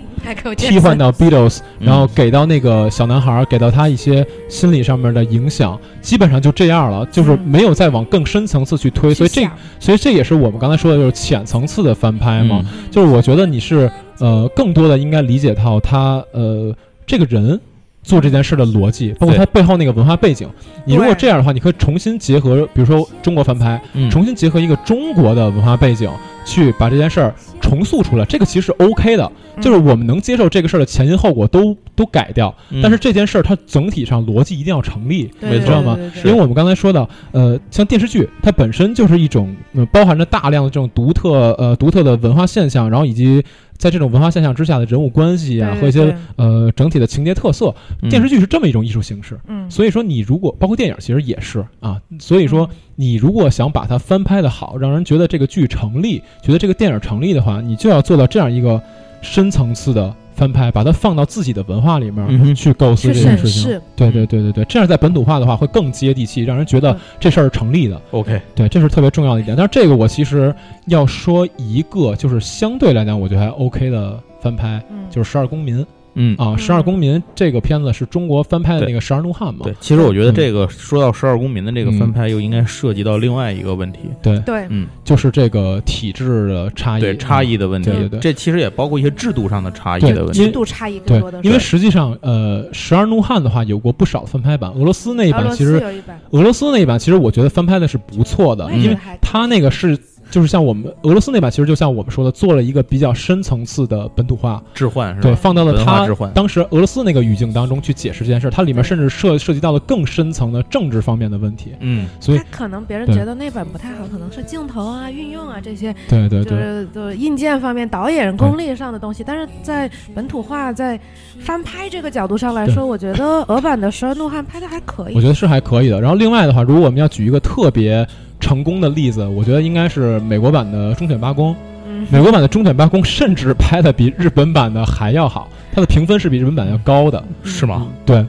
[0.56, 1.86] 替换到 Beatles，嗯。
[1.86, 7.40] 然后给到那个小男孩儿，给到他一些心理上面的影响，基本上就这样了，就是嗯。
[7.44, 12.90] 没有再往更深层次去推，所以这所以这也是我们刚才说的就是浅层次的翻拍嘛，嗯。
[12.90, 16.74] 就是我觉得你是呃更多的应该理解到他呃
[17.06, 17.60] 这个人。
[18.02, 20.48] 做这件事的逻辑，包括它背后那个文化背景，
[20.84, 24.10] 你如果这样的话，你可以重新结合，比如说中国翻拍，嗯。
[24.10, 26.10] 重新结合一个中国的文化背景，
[26.44, 29.62] 去把这件事儿重塑出来，这个其实是 OK 的，嗯。
[29.62, 32.80] 就是我们能接受这个事儿的前因后果都都改掉，嗯。
[32.82, 35.96] 但是这件事儿它整体上逻辑一定要成立，你知道吗？
[36.24, 43.44] 因为我们刚才说到，呃，像电视剧，它本身就是一种、呃、包含着大量的这种独特呃独特的文化现象，然后以及
[43.82, 49.36] 在这种文化现象之下的人物关系啊对和一些呃整体的情节特色，嗯电视剧是这么一种艺术形式。
[49.48, 52.00] 嗯，所以说，你如果包括电影，其实也是啊。
[52.20, 58.80] 所以说，你如果想把它翻拍的好，让人觉得这个剧成立，觉得这个电影成立的话，你就要做到这样一个
[59.20, 63.80] 深层次的翻拍，把它放到自己的文化里面、嗯去构思这件事情。
[63.94, 68.00] 对对对对对，这样在本土化的话会更接地气，让人觉得这事儿是成立的。
[68.10, 69.56] OK，对，这是特别重要的一点。
[69.56, 70.54] 但是这个我其实
[70.86, 75.80] 要说一个，就是相对来讲我觉得还 OK 的翻拍，嗯，就是《十二公民》
[76.14, 76.36] 嗯。
[76.38, 79.60] 啊，《嗯十二公民》这个片子是中国翻拍的那个《十二怒汉》嘛？
[79.64, 80.34] 对，其实我觉得嗯。
[80.34, 84.38] 这个说到十二公民的这个翻拍，又应该涉及到另外一个问题，对。
[84.40, 90.40] 对，嗯，就是这个体制的差异，对差异的问题对对对，这其实也包括一些制度上的差异的问题。
[90.40, 95.82] 因为制度差异更对多的，是，因为实际上，呃，《十二怒汉》的话有过不少翻拍版，俄罗斯那一版其实，
[96.30, 99.98] 俄罗斯那一版其实我觉得翻拍的是不错的因为它那个是
[100.32, 105.22] 就是像我们俄罗斯那版，其实就像我们说的，做了一个比较深层次的本土化，置换是吧？
[105.22, 116.58] 对，放到了它文化置换当时俄罗斯那个语境当中去解释这件事，它里面甚至涉涉及到了更深层的政治方面的问题，嗯，所以他可能别人觉得那版不太好，可能是镜头啊、运用啊这些，就对对对。
[116.58, 119.22] 是就是硬件方面、导演功力上的东西。
[119.22, 120.98] 但是在本土化、在
[121.40, 125.14] 翻拍这个角度上来说，我觉得俄版的《十二怒汉》拍的还可以。
[125.14, 126.00] 我觉得是还可以的。
[126.00, 128.06] 然后另外的话，如果我们要举一个特别
[128.42, 131.52] 成功的例子，我觉得应该是美国版的《忠犬八公》。
[131.86, 137.22] 嗯，美国版的《忠犬八公》甚至拍的比日本版的还要好，它的评分是比日本版要高的。
[137.44, 137.86] 是吗？
[138.04, 138.24] 对，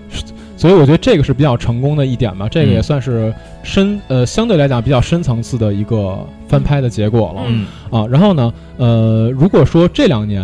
[0.56, 2.48] 所以我觉得这个是比较成功的一点吧。
[2.48, 7.42] 这个也嗯算是深呃相对来讲比较深层次的一个翻拍的结果了。
[7.48, 10.42] 嗯啊，然后呢，呃，如果说这两年，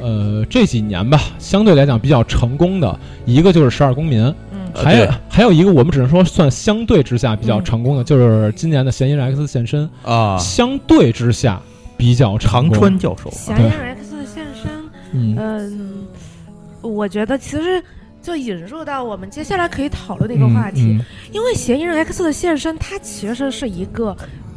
[0.00, 4.24] 呃，这几年吧，相对来讲比较成功的一个就是《十二公民》，
[4.74, 7.64] 还有还有一个我们只能说算相对之下比较嗯。
[7.64, 11.60] 成功的，就是今年的《嫌疑人 X 现身》，啊，相对之下
[11.96, 14.70] 比较成长功川教授，嫌疑人 X 的现身，
[15.12, 15.36] 嗯。
[15.38, 16.06] 嗯，
[16.82, 17.82] 我觉得其实
[18.20, 21.04] 就引入到我们接下来可以讨论的一个话题，嗯。
[21.32, 24.16] 因为嫌疑人 X 的现身，它其实是一个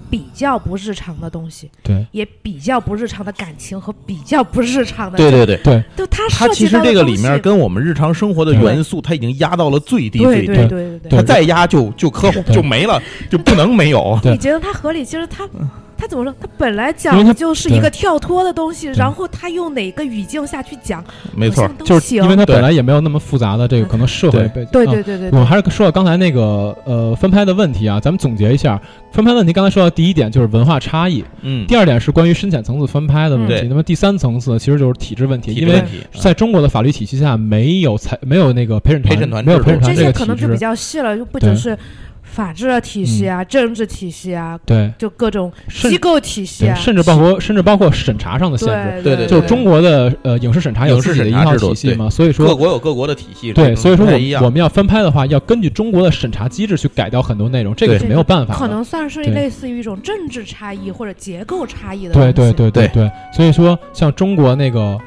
[0.10, 2.06] 比较不日常的东西，对。
[2.12, 11.10] 也比较不日常的感情和比较不日常的，对对对，对，就它它涉及其实这个里面跟我们日常生活的元素，它已经压到了最低最低，对对对对。
[11.10, 14.20] 对它再压就就科就没了，就不能没有。
[14.24, 15.04] 你觉得它合理？
[15.04, 15.48] 其实它，
[15.98, 16.34] 它怎么说？
[16.40, 21.04] 他本来因为它讲的就是一个跳脱的东西，然后他用哪个语境下去讲，
[21.36, 24.48] 没错就是因为他本来也没有那么复杂的这个可能社会对。
[24.50, 24.70] 背景。
[24.72, 28.80] 对啊对对对对，我们还是说到刚才那个呃分拍的问题啊，咱们总结一下
[29.12, 29.54] 分拍问题。
[29.54, 41.78] 刚才说到第一点就是文化差异，嗯，第二点是关于深浅层次分拍的问题，那么第三层次其实就是体制问题，因为在中国的法律体系下没有裁没有那个陪审团陪审团没有陪审团这个体些可能就比，较细了，就不对只是
[42.26, 49.04] 法治体系啊、政治体系啊，对，就各种机构体系，啊，甚至包括甚至包括审查上的限制。
[49.04, 58.00] 对对对就是中国的呃影视审查有影视自己的一套体系嘛，所以说各国有各国的体系，对，所以说我我们要翻拍的话，要根据中国的审查机制去改掉很多内容，这个对。
[58.00, 58.60] 是没有办法的。
[58.60, 62.54] 可能算是类似于一种政治差异或者结构差异的对对东西。
[62.54, 62.88] 对对。
[62.90, 64.98] 对，所以说像中国那个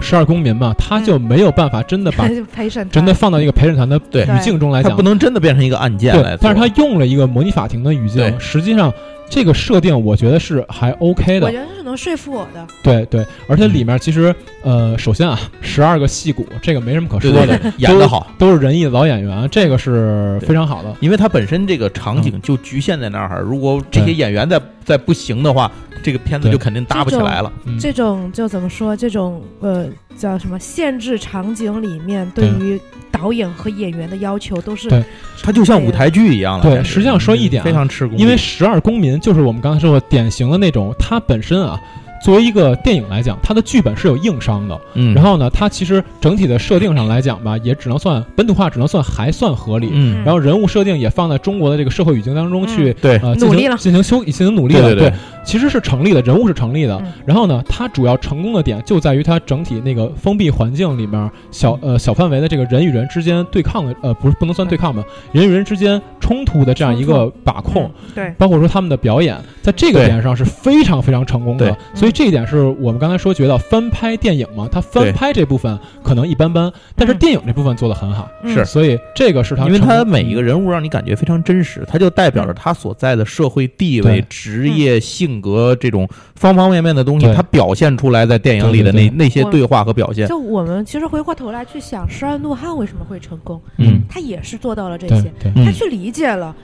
[0.00, 4.90] 十二公民嘛，他就没有办法真的把 陪审真的放到一个陪审团的语境中来讲。
[4.92, 8.92] 它不，能真的变成一个案件对但是他用了一个模拟法庭的语境，实际上
[9.30, 11.46] 这个设定我觉得是还 OK 的。
[11.46, 12.66] 我觉，得是能说服我的。
[12.82, 18.26] 对对，而且里面其实呃，首先啊，十二个戏骨，这个没什么可说的，对对对，演的好。
[18.36, 20.94] 都是仁义的老演员，这个是非常好的。
[21.00, 25.70] 因为它本身这个场景就局限在那儿，如果这些演员再再不行的话，
[26.02, 27.52] 这个片子就肯定搭不起来了。
[27.64, 28.96] 嗯，这种就怎么说？
[28.96, 32.80] 这种呃叫什么限制场景里面，对对于
[33.10, 35.02] 导演和演员的要求都是对
[35.42, 36.64] 它就像舞台剧一样了。
[36.64, 41.80] 对实际上说一点啊非常吃功，因为《十二公民》就是我们刚才说的典型的那种，它本身啊，
[42.24, 44.80] 作为一个电影来讲，它的剧本是有硬伤的。
[44.94, 49.90] 嗯，然后呢，它其实整体的设定上来讲吧，也只能算本土化，只能算还算合理。
[49.92, 53.76] 嗯，然后人物设定也放在中国的这个社会语境当中去，对呃，进努力了。
[53.76, 54.80] 行进行修进行努力了。
[54.80, 55.12] 对对对。
[55.44, 56.96] 其实是成立的，人物是成立的。
[57.04, 57.12] 嗯。
[57.26, 64.78] 然后呢，它主要成功的点就在于它整体那个封闭环境里面小呃小范围的这个人与人之间对抗的呃不是不能算对。
[64.78, 67.84] 抗吧，人与人之间冲突的这样一个把控。
[67.84, 68.34] 嗯对。
[68.38, 78.54] 包括说他们的表演，在这个点上是非常非常成功的，所以这一点是我们刚才说觉得翻拍电影嘛，它翻拍这部分可能一般般，但是嗯电影这部分做得很好，嗯。
[78.54, 78.64] 是。
[78.64, 90.28] 所以这个是他因为他每一个人物让你感觉非常真实，他就代表着他所在的社会地位对、职业、性格这种方方面面的东西，他表现出来在电影里的对对那那些对话和表现。
[90.28, 93.60] 就我们其实回过头来去想，《十二怒汉》为什么会成功？
[93.78, 96.54] 嗯，他也是做到了这些，他去理解了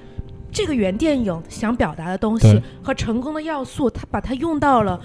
[0.52, 5.00] 这个原电影想表达的东西和成功的要素，他把它用到了。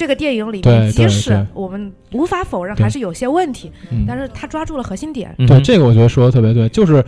[0.00, 4.06] 这个电影里对面，即使我们无法否认还是有些问题，嗯。
[4.08, 5.34] 但是他抓住了核心点。
[5.46, 7.02] 对这个我觉得说的特别对，就是《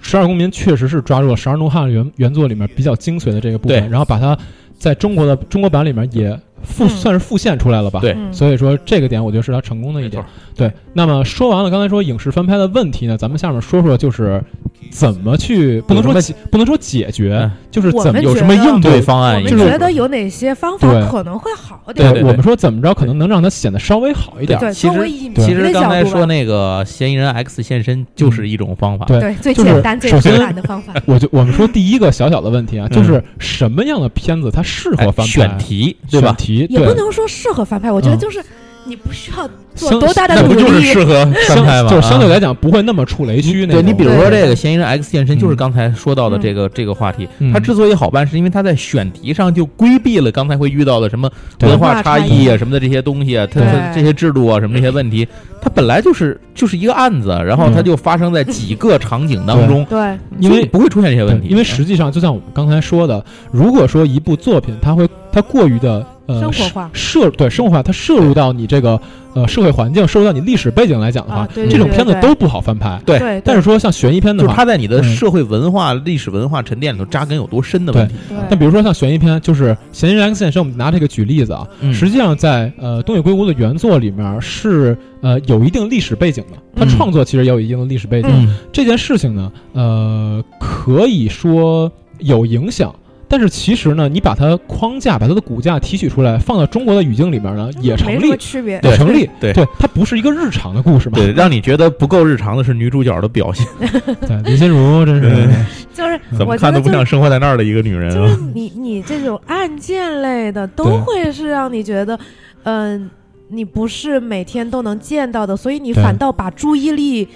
[0.00, 4.38] 十二公民》确实是抓住了《十二怒汉》原原作里面比较精髓的这个部分，然后把它
[4.78, 8.00] 在中国的中国版里面也复、嗯算是复现出来了吧？
[8.00, 10.24] 对嗯，所以说这个点我觉得是他成功的一点。
[10.54, 14.42] 对，那么说完了刚才说影视翻拍的问题呢，咱们下面说说就是
[14.90, 22.10] 怎么去不能说解不能说解决嗯，就是怎么有什么应对方我案，们就是觉得有哪些方法可能会好点？
[22.12, 24.58] 对我们说怎么着可能能让它显得稍微好一点。
[24.58, 29.04] 对，其实其实刚才说那个嫌疑人 X 现身就是一种方法。
[29.04, 30.94] 对对最就是简单、最首先直男的方法。
[31.04, 35.26] 我就我们说第一个小小的问题啊，嗯就是什么样的片子它适合哎翻拍？
[35.26, 36.28] 选题对吧？
[36.28, 38.42] 选题对也不能说适合翻拍，我觉得嗯就是
[38.84, 40.84] 你不需要做多大的努那不就是力。
[40.84, 41.90] 适合翻拍吗？
[41.90, 43.82] 就是相对啊来讲不会那么触雷区那种。
[43.82, 47.28] 对你比如说这个嫌疑人 X 现身，嗯就是刚才说到的嗯这个这个话题。
[47.40, 51.28] 嗯它之所以好办，是因为它在选题上就规避了刚才会遇到的什么
[51.62, 55.26] 文化差异啊什么的这些东西啊，它对它这些制度啊什么这些问题，
[55.60, 61.48] 它本来就是就是一个案子，然后它就发生在几个场景当中，对，因为不会出现这些问题。
[61.48, 69.00] 因为实际上就像我们刚才说的，如果说一部作品它会它过于的呃生活化摄对生活化，它摄入到你这个
[69.34, 73.00] 呃社会环境，摄入到你历史背景来讲的话，啊对对这种对对片子都不好翻拍。
[73.06, 78.14] 对对，但是说像悬疑片的话，就是它在你的嗯社会文化、历史文化沉淀里头扎根有多深的问题。
[78.28, 88.30] 对那比如说像悬疑片，就是《嫌疑人 X 现身》，我们拿这个举例子啊，嗯实际上在呃东野圭吾的原作里面是呃有一定历史背景的，他嗯创作其实也有一定的历史背景。
[88.32, 92.94] 嗯这件事情呢，呃，可以说有影响。
[93.28, 98.28] 但是其实呢，你把它框架、把它的骨架提取出来，放到中国的语境里面呢，也成立。
[98.28, 99.28] 也成立。
[99.40, 101.16] 对对，它不是一个日常的故事嘛。
[101.16, 103.66] 对，让你觉得不够日常的是女主角的表现，
[104.26, 105.48] 对，林心如真是对
[105.92, 108.38] 就是怎么看都不像生活在那儿的一个女人就是啊。
[108.54, 112.18] 你你这种案件类的都会是让你觉得，
[112.64, 113.10] 嗯、
[113.48, 117.30] 你不是每天都能见到的，所以你反倒把注意力去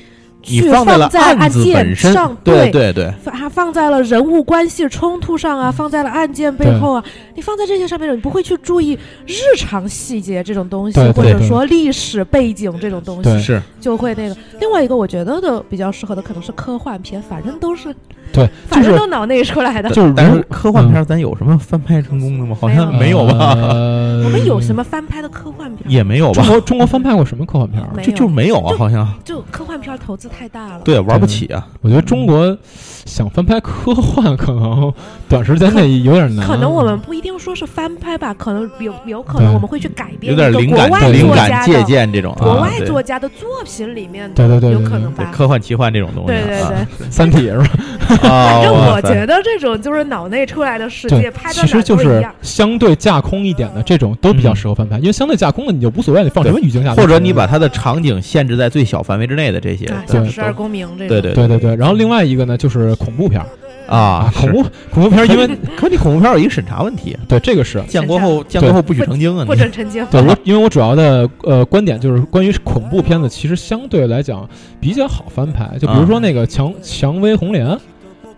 [0.46, 14.36] 你放在了案子本身件上，，对对对，放还放在了人物关系冲突上啊，放在了案件背后啊，你放在这些上面，你不会去注意日常细节这种东西，对对或者说历史背景这种东对西，是就会那个。
[14.60, 17.94] 另外一个我觉得的比较适合的可能是科幻片，反正都是
[18.32, 19.88] 对，反就是正都脑内出来的。
[19.90, 22.56] 就是如但是科幻片咱有什么翻拍成功的吗？
[22.60, 25.90] 好像没有吧，呃我们有什么翻拍的科幻片？
[25.90, 30.80] 也没有吧中，国中国翻拍过什么科幻片就就没有啊，好像就科幻片投资太大了。
[30.84, 31.66] 对玩不起啊。
[31.82, 32.56] 我觉得中国
[33.04, 34.92] 想翻拍科幻，可能
[35.28, 36.46] 短时间内有点难。
[36.46, 45.30] 可能我们不一定说是翻拍吧，可能有有可能我们会去改编有一个点灵感国外灵感借鉴这种啊，国外作家的作品里面的，对对对对有可能吧。
[45.32, 46.58] 科幻奇幻这种东西啊，对对
[46.98, 48.28] 对，《三体》是吧？
[48.28, 52.34] 啊 反正我觉得这种就是脑内出来的世界，拍的其实就是哪都一样。
[52.42, 61.76] 相对架空一点的这种都比较适合翻拍，因为相对架空的你就无所谓，你放什么语境下，或者你把它的场景限制在最小范围之内的这些，啊，对像十二公民这种，对对对对对。
[61.76, 63.46] 然后另外一个呢，就是恐怖片儿
[63.88, 64.62] 啊，恐怖
[64.92, 70.06] 恐怖片儿，因为可你恐怖片有一个审查问题，对这个是建国后建国后不许成精啊，不你准成精。
[70.10, 74.48] 对我，因为我主要的呃观点就是关于恐怖片子，其实相对来讲
[74.80, 75.68] 比较好翻拍。
[75.78, 77.76] 就比如说那个蔷蔷薇红莲，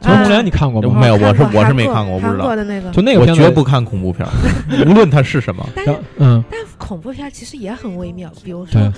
[0.02, 1.00] 蔷薇红莲你看过吗？
[1.00, 2.54] 没有我是我是没看过我不知道
[2.92, 4.26] 就那个片子绝不看恐怖片，
[4.86, 5.66] 无论它是什么。
[5.74, 5.86] 但
[6.18, 8.92] 嗯，但恐怖片其实也很微妙，比如对说，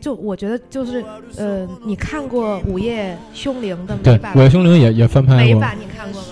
[0.00, 1.04] 就我觉得就是
[1.36, 5.44] 呃，你看过《午夜凶铃》的对，美版《午夜凶铃》也也翻拍过。
[5.44, 6.26] 美版你看过吗？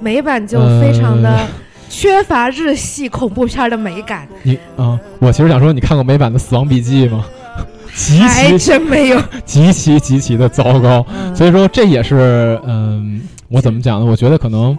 [0.00, 1.46] 美版就非常的呃
[1.88, 7.24] 缺乏日系恐怖片的美感，你啊、我其实想说，你看过美版的《死亡笔记》吗？
[7.96, 9.20] 极还其真没有。
[9.44, 11.04] 极其极其的糟糕。
[11.14, 14.06] 嗯所以说这也是嗯，我怎么讲呢？
[14.06, 14.76] 我觉得可能。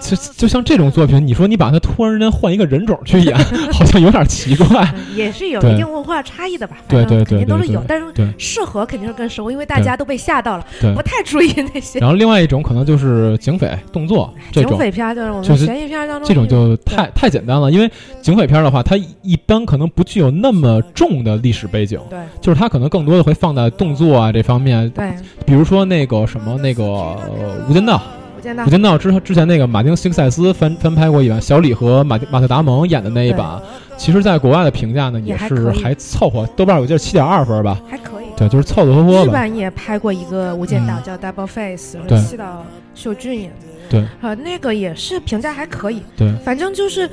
[0.00, 3.36] 就就像这种作品，你说你把它突然之间换一个人种去演，
[3.72, 4.84] 好像有点奇怪。
[4.94, 8.06] 嗯也是有一定文化差异的吧，对对对有但是
[8.38, 10.64] 适合肯定是更适合，因为大家都被吓到了，
[10.94, 17.70] 不太注意那些然后另外一种可能就是警匪动作这种，警匪片，就是我们悬疑片当中这种就太太简单了。
[17.70, 17.90] 因为
[18.22, 24.88] 警匪片的话，它一般可能不具有那么重的历史背景，对就是它可能更多的会放在动作啊这方面。
[24.90, 25.12] 对，
[25.44, 27.96] 比如说那个什么那个呃《无间道》，
[28.40, 33.60] 我见到《无间道》之之前那个马丁·辛塞斯翻翻拍过一版，小李和马马特·达蒙演的那一版，
[33.98, 38.24] 其实在国外的评价呢也是还凑合，豆瓣我记得七点二分吧，还可以。
[38.38, 39.24] 对，就是凑凑合合吧。
[39.24, 42.64] 日版也拍过一个《无间道》，嗯叫《Double Face》，对是西岛
[42.94, 43.66] 秀俊演的。
[43.90, 47.10] 对，呃，那个也是评价还可以，对，反正就是，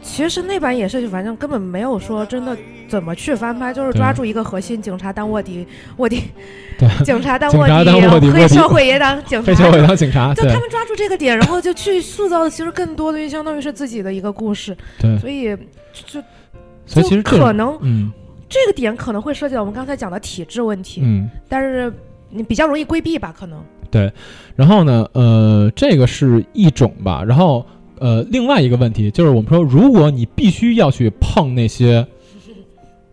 [0.00, 2.56] 其实那版也是，反正根本没有说真的
[2.88, 6.24] 怎么去翻拍，就是抓住一个核心警察当卧底，卧底，对
[7.04, 15.56] 警察当卧底黑社会也当警察，黑社会当警察，就他们抓住这个点，然后就去塑造的，其实更多的就相当于是自己的一个故事，对，所以
[15.92, 16.22] 就
[16.86, 18.12] 所以其实可能嗯。
[18.46, 21.28] 这个点可能会涉及到我们刚才讲的体制问题，嗯。
[21.48, 21.92] 但是
[22.30, 23.58] 你比较容易规避吧，可能。
[23.90, 24.12] 对。
[24.54, 27.24] 然后呢，呃，这个是一种吧。
[27.26, 27.66] 然后，
[27.98, 32.06] 呃，另外一个问题就是，我们说，如果你必须要去碰那些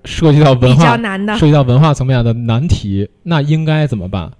[0.06, 0.98] 涉及到文化、
[1.38, 4.32] 涉，及到文化层面的难题，那应该怎么办？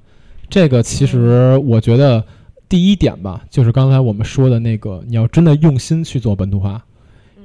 [0.50, 2.24] 这个其实我觉得
[2.68, 6.84] 第一点吧，就是刚才我们说的那个，你要真的用心去做本土化，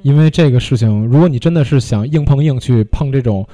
[0.01, 3.47] 因为这个事情，如果你真的是想硬碰硬去碰这种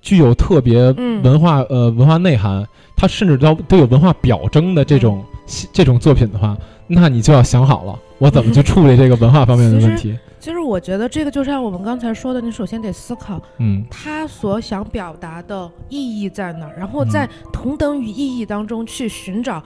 [0.00, 1.22] 具有特别嗯。
[1.22, 5.24] 文化、呃文化内涵，它甚至都都有文化表征的这种、
[5.72, 6.56] 这种作品的话，
[6.86, 10.16] 那你就要想好了，我怎么去处理这个文化方面的问题。
[10.42, 19.62] 其实我觉得这个就像我们刚才说的，你首先得思考嗯他所想表达的意义在哪儿，然后嗯在同等语意义当中去寻找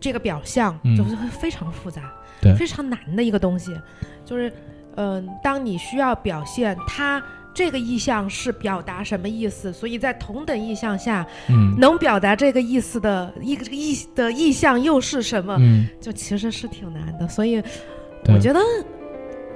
[0.00, 2.12] 这个表象，嗯就是会非常复杂，
[2.42, 3.70] 对非常难的一个东西。
[4.24, 4.52] 就是，
[4.96, 7.22] 嗯、当你需要表现他
[7.54, 17.28] 这个意象是表达什么意思，所以在同等意象下，嗯能表达这个意思的一个这个意的意象又是什么，嗯，就其实是挺难的。
[17.28, 17.62] 所以
[18.26, 18.58] 我觉得。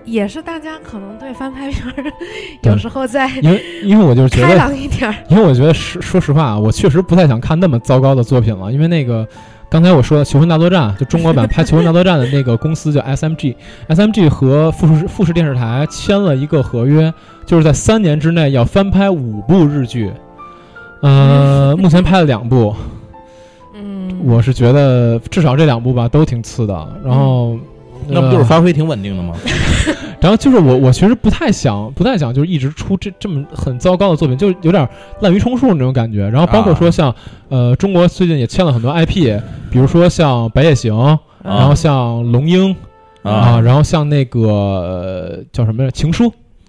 [0.05, 2.13] 也是大家可能对翻拍片儿
[2.63, 9.27] 有时候在因为因为我就是觉开得，朗一点儿， 因为我觉得实说实话啊，我确实不太想看那么糟糕的作品了，因为那个。
[9.73, 17.15] 刚才我说的《求婚大作战》，就中国版拍《求婚大作战》的那个公司叫 SMG，SMG 和富士富士电视台签了一个合约，
[17.47, 20.11] 就是在三年之内要翻拍五部日剧，
[21.03, 22.75] 呃， 目前拍了两部，
[23.77, 27.57] 嗯，我是觉得至少这两部吧都挺次的，然后、
[28.09, 29.35] 那不就是发挥挺稳定的吗？
[30.21, 34.87] 然后就是我，我其实不太想，不太想，就是一直出这这么很糟糕的作品，就有点
[35.21, 36.29] 滥竽充数那种感觉。
[36.29, 37.15] 然后包括说像，
[37.49, 39.41] 呃，中国最近也签了很多 IP，
[39.71, 40.95] 比如说像《白夜行》，
[41.43, 42.77] 然后像《龙樱》
[43.29, 46.25] 啊，然后像那个、呃、叫什么来着《情书》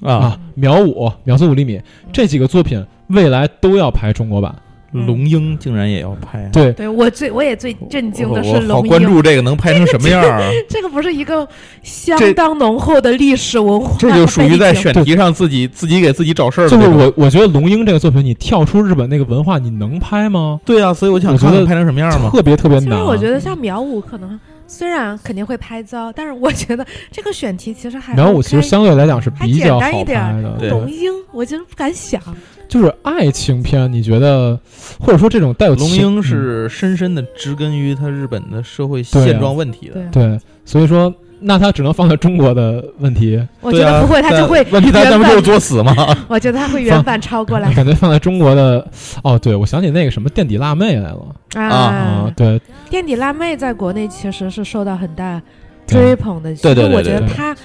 [0.07, 1.77] 啊啊，《秒五》《秒速五厘米》
[2.13, 4.55] 这几个作品，未来都要拍中国版。
[4.91, 6.49] 龙樱竟然也要拍啊！
[6.51, 10.49] 对，对我最我也最震惊的我是我好关龙樱，注这个能拍成什么样儿啊！
[10.69, 11.47] 这个不是一个
[11.81, 16.87] 相当浓厚的历史文化这就属于在选题上自己自己给自己找事儿的就是。
[16.89, 20.59] 我我觉得龙樱这个作品，你跳出日本那个文化，你能拍吗？
[20.65, 22.29] 对啊，所以我想觉得看看拍成什么样吗。
[22.31, 22.89] 特别特别难。
[22.89, 24.39] 其实我觉得像苗舞可能
[24.71, 32.21] 虽然肯定会拍糟，但是我觉得这个选题其实还苗五 OK 其实相对来讲是比较简单一点拍的，对龙樱，我真不敢想。
[32.69, 34.57] 就是爱情片，你觉得
[34.97, 39.95] 或者说这种带有龙樱是深深的植根于它日本的社会现状问题的。
[40.09, 41.13] 对，对，所以说
[41.43, 45.93] 那他只能放在中国的问题，我觉得不会，他就会问题他原他们就是，作死嘛。
[46.29, 48.87] 我觉得他会原版抄过来感觉放在中国的
[49.23, 52.33] 哦，对我想起那个什么垫底辣妹来了啊，啊。
[52.37, 55.41] 对垫底辣妹在国内其实是受到很大
[55.87, 57.55] 追捧的，对对对我觉得他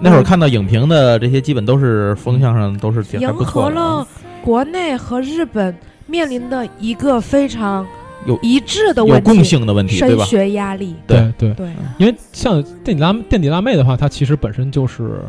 [0.00, 3.68] 那会儿看到影评的这些，基本都是风向上都是挺迎合。
[3.70, 4.06] 了
[4.42, 5.74] 国内和日本
[6.06, 7.86] 面临的一个非常
[8.26, 10.24] 有一致的有问题，共性的问题，对升吧？
[10.24, 10.94] 学压力。
[11.06, 11.68] 对对，对，
[11.98, 15.20] 因为像垫底辣垫底辣妹的话，它其实本身就是。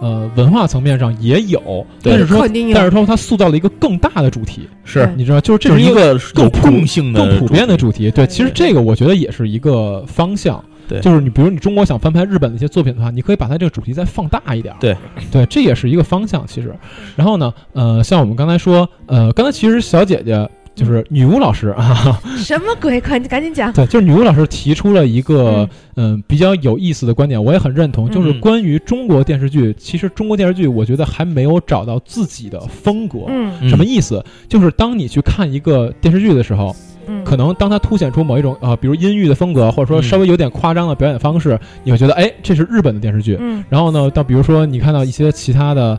[0.00, 8.08] 呃，文化层面上也有，对但是说但是说它塑造了一个更大的主题，是你知道，就是这是是一一个个更共性的更普遍的主主题。
[8.08, 10.64] 对，其实这个我觉得也是一个方向。
[10.86, 14.72] 对就是你比如你中国想翻拍日本的一些作品的话，你可以把它这个主题再放大一点。
[14.78, 14.96] 对，
[15.32, 16.46] 对，这也是一个方向。
[16.46, 16.72] 其实，
[17.16, 20.48] 然后呢，呃，像我们刚才说，呃，刚才其实小姐姐
[20.78, 23.00] 就是女巫老师啊， 什么鬼？
[23.00, 23.72] 快，你赶紧讲。
[23.72, 33.24] 对，就是女巫老师提出了一个嗯、比较有意思的观点，我也很认同，就是嗯关于中国电视剧，其实中国电视剧我觉得还没有找到自己的风格。
[33.26, 34.24] 嗯嗯什么意思？
[34.48, 36.74] 就是当你去看一个电视剧的时候，
[37.08, 43.36] 嗯，可能当它凸显出某一种呃，比如阴郁的风格，或者说嗯稍微有点夸张的表演方式，你会觉得哎，这是日本的电视剧。
[43.40, 45.98] 嗯，然后呢，到比如说你看到一些其他的，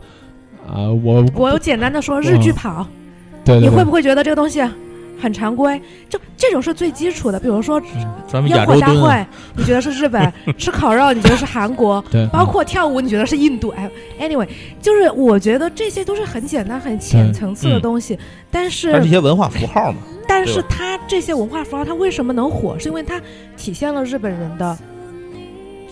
[0.66, 2.88] 啊、我我有简单的说日剧跑，
[3.50, 4.64] 对对对你会不会觉得这个东西
[5.22, 5.82] 很常规？
[6.08, 7.82] 就这种是最基础的，比如说
[8.26, 9.26] 咱们烟火大亚洲蹲会，
[9.58, 13.70] 你觉得是日本； 吃烤肉，你觉得是韩国； 对，包括跳舞，你觉得是印度。
[13.70, 13.89] 哎
[14.20, 14.47] ，anyway，
[14.82, 18.18] 就是我觉得这些都是很简单、很浅层次的嗯东西，
[18.50, 19.97] 但它是是一些文化符号嘛。
[20.26, 22.80] 但是它这些文化符号，它为什么能火？
[22.80, 23.20] 是因为它
[23.58, 24.78] 体现了日本人的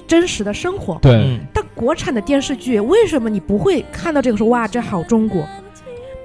[0.07, 0.97] 真实的生活。
[1.01, 5.45] 对、嗯，但国产的电视剧，为什么你不会看到这个说哇，这好中国？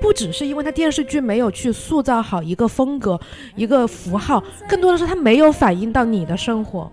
[0.03, 3.19] 不只是因为他电视剧没有去塑造好一个风格、
[3.55, 6.91] 一个符号，更多的是他没有反映到你的生活。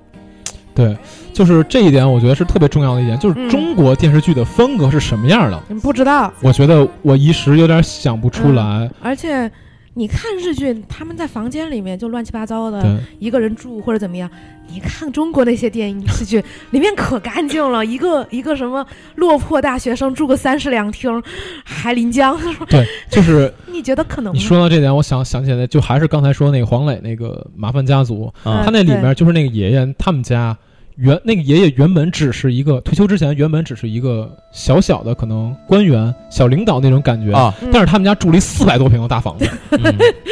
[0.76, 0.95] 对，
[1.34, 5.60] 就是这一点，我觉得是特别重要的一点，就是嗯中国电视剧的风格是什么样的？
[5.68, 8.89] 你不知道，我觉得我一时有点想不出来。
[9.01, 9.51] 而且
[9.99, 14.31] 你看日剧，他们在房间里面就乱七八糟的，一个人住或者怎么样。
[14.71, 16.41] 你看中国那些电影视剧，
[16.71, 18.85] 里面可干净了，一个一个什么
[19.15, 21.21] 落魄大学生住个三室两厅，
[21.65, 22.39] 还临江，
[22.69, 24.45] 对，就是 你觉得可能你吗？
[24.45, 30.57] 说到这点，我想想起来，就还是刚才说那个黄磊那个麻烦家族，啊他那里面就是那个爷爷他们家。
[30.99, 39.81] 原那个爷爷原本只是一个退休之前原本只是一个小小的可能官员小领导那种感觉，啊，嗯但是他们家住了一四百多平的大房子， 嗯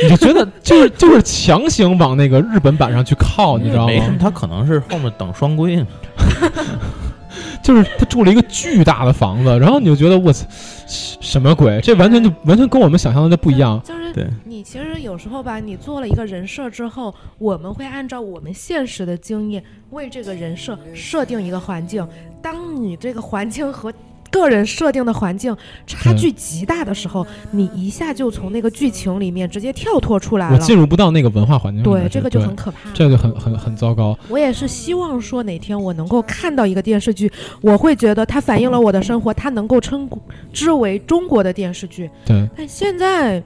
[0.04, 4.18] 你就觉得就是就是强行往那个日本版上去靠，你知道吗没什么，？
[4.20, 5.88] 他可能是后面等双规呢。
[7.64, 10.46] 就是他住了一个巨大的房子，然后你就觉得我操，
[10.88, 11.80] 什么鬼？
[11.82, 13.82] 这完全就完全跟我们想象的就不一样。
[13.84, 22.08] 就是对你其实有时候吧，你做了一个人设之后，我们会按照我们现实的经验为这个人设设定一个环境。
[22.42, 23.92] 当你这个环境和
[24.32, 25.56] 个人设定的环境
[25.86, 30.56] 差距极大的时候，你一下就从那个剧情里面直接跳脱出来了。
[30.56, 32.90] 我进入不到那个文化环境对，这个就很可怕。
[32.94, 34.18] 这个就很很很糟糕。
[34.28, 40.10] 我也是希望说哪天我能够看到一个电视剧，我会觉得它反映了我的生活，它能够称
[40.52, 42.10] 之为中国的电视剧。
[42.26, 43.42] 对，但现在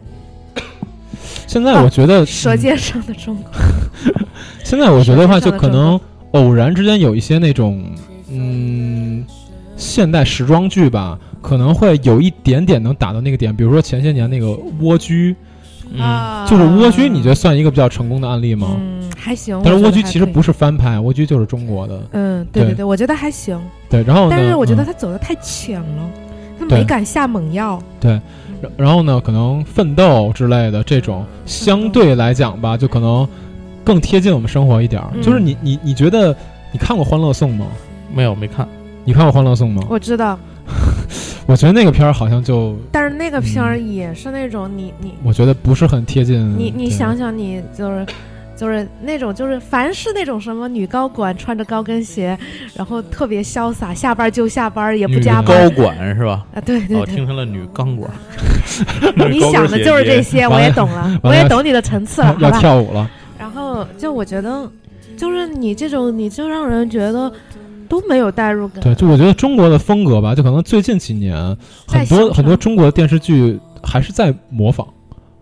[1.47, 3.51] 现在我觉得，《舌嗯尖上的中国》
[4.63, 5.99] 现在我觉得的话，就可能
[6.31, 7.83] 偶然之间有一些那种
[8.29, 9.23] 嗯
[9.81, 13.53] 现代时装剧吧，可能会有一点点能打到那个点。
[13.53, 14.45] 比如说前些年那个
[14.79, 15.33] 《蜗居》，
[15.91, 18.67] 嗯，啊，就是《蜗居》，你觉得算一个比较成功的案例吗？
[18.79, 19.59] 嗯，还行。
[19.63, 21.99] 但是《蜗居》其实不是翻拍，《蜗居》就是中国的。
[22.11, 23.59] 嗯，对对对对，我觉得还行。
[23.89, 24.35] 对，然后呢？
[24.37, 26.09] 但是我觉得嗯他走的太浅了，
[26.59, 27.81] 他没敢下猛药。
[28.01, 28.21] 然
[28.77, 33.27] 然后呢，可能奋斗之类的这种，相对来讲吧，就可能
[33.83, 35.09] 更贴近我们生活一点儿。
[35.15, 36.35] 嗯就是你你你觉得
[36.71, 37.65] 你看过《欢乐颂》吗？
[38.13, 38.67] 没有没看。
[39.11, 39.83] 你看过《欢乐颂》吗？
[39.89, 40.39] 我知道，
[41.45, 46.57] 我觉得那个片儿好像就，但是那个片儿也是那种你你我觉得不是很贴近。
[46.57, 48.05] 你你想想，你就是。
[48.55, 52.37] 就是那种，就是凡是那种什么女高管穿着高跟鞋，
[52.75, 56.45] 然后特别潇洒，下班就下班，也不加班高管是吧？
[56.53, 56.61] 啊！
[56.61, 58.11] 对对哦，对，听成了女钢管。
[59.31, 62.51] 你想的就是这些，我也懂了，我也懂你的层次了，要？
[62.51, 63.09] 跳舞了。
[63.39, 64.69] 然后就我觉得，
[65.17, 67.33] 就是你这种，你就让人觉得
[67.91, 68.81] 都没有代入感。
[68.81, 71.35] 对，就我觉得中国的风格吧，就可能最近几年
[71.85, 74.87] 很多很多中国的电视剧还是在模仿，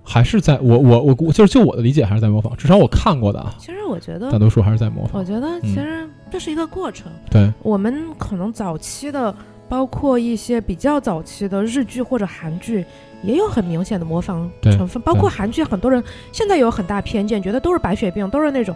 [0.03, 5.21] 还是在我我我我就是就我的理解还是在模仿，至少我看过的啊，其实我觉得大，多数还是在模仿。
[5.21, 7.11] 我觉得其实这是一个过程。
[7.29, 9.31] 对，我们可能早期的，
[9.67, 12.83] 包括一些比较早期的日剧或者韩剧，
[13.21, 14.99] 也有很明显的模仿成分。
[15.03, 18.75] 包括韩剧，很多人现在有很大偏见，觉得都是白血病，都是那种。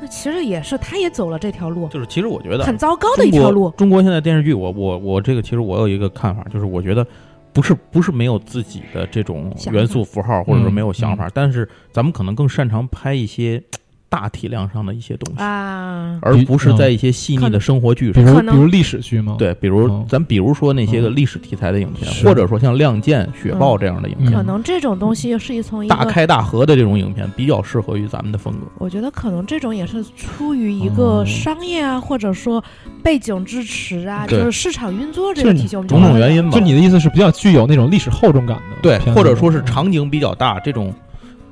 [0.00, 3.70] 那其实也是，他也走了这条路，就是其实我觉得很糟糕的一条路。
[3.78, 7.06] 中国现在电视剧，我我我这个其实我有一个看法，就是我觉得
[7.52, 13.62] 不是不是没有自己的这种元素符号，或者说嗯没有想法，但是咱们可能更擅长拍一些
[14.08, 18.24] 大体量上的一些东西，啊，而不是在一些细腻的生活剧上。
[18.24, 19.34] 比如比如历史剧吗？
[19.38, 20.06] 对，比如嗯。
[20.08, 21.16] 咱比如说那些个嗯。
[21.16, 22.26] 历史题材的影片，是。
[22.26, 23.80] 或者说像《亮剑》《雪豹》嗯。
[23.80, 28.60] 这样的影嗯片，可能这种东西是从一个，大开大合的这种影片比较适合于咱们的风格。
[28.78, 32.62] 我觉得可能这种也是出于一个嗯商业啊，或者说
[33.02, 36.56] 背景支持啊，就是市场运作这就是个体系，我们就种种原因吧。
[36.56, 40.94] 就你的意思是比较具有那种历史厚重感的对或者说是嗯场景比较大，这种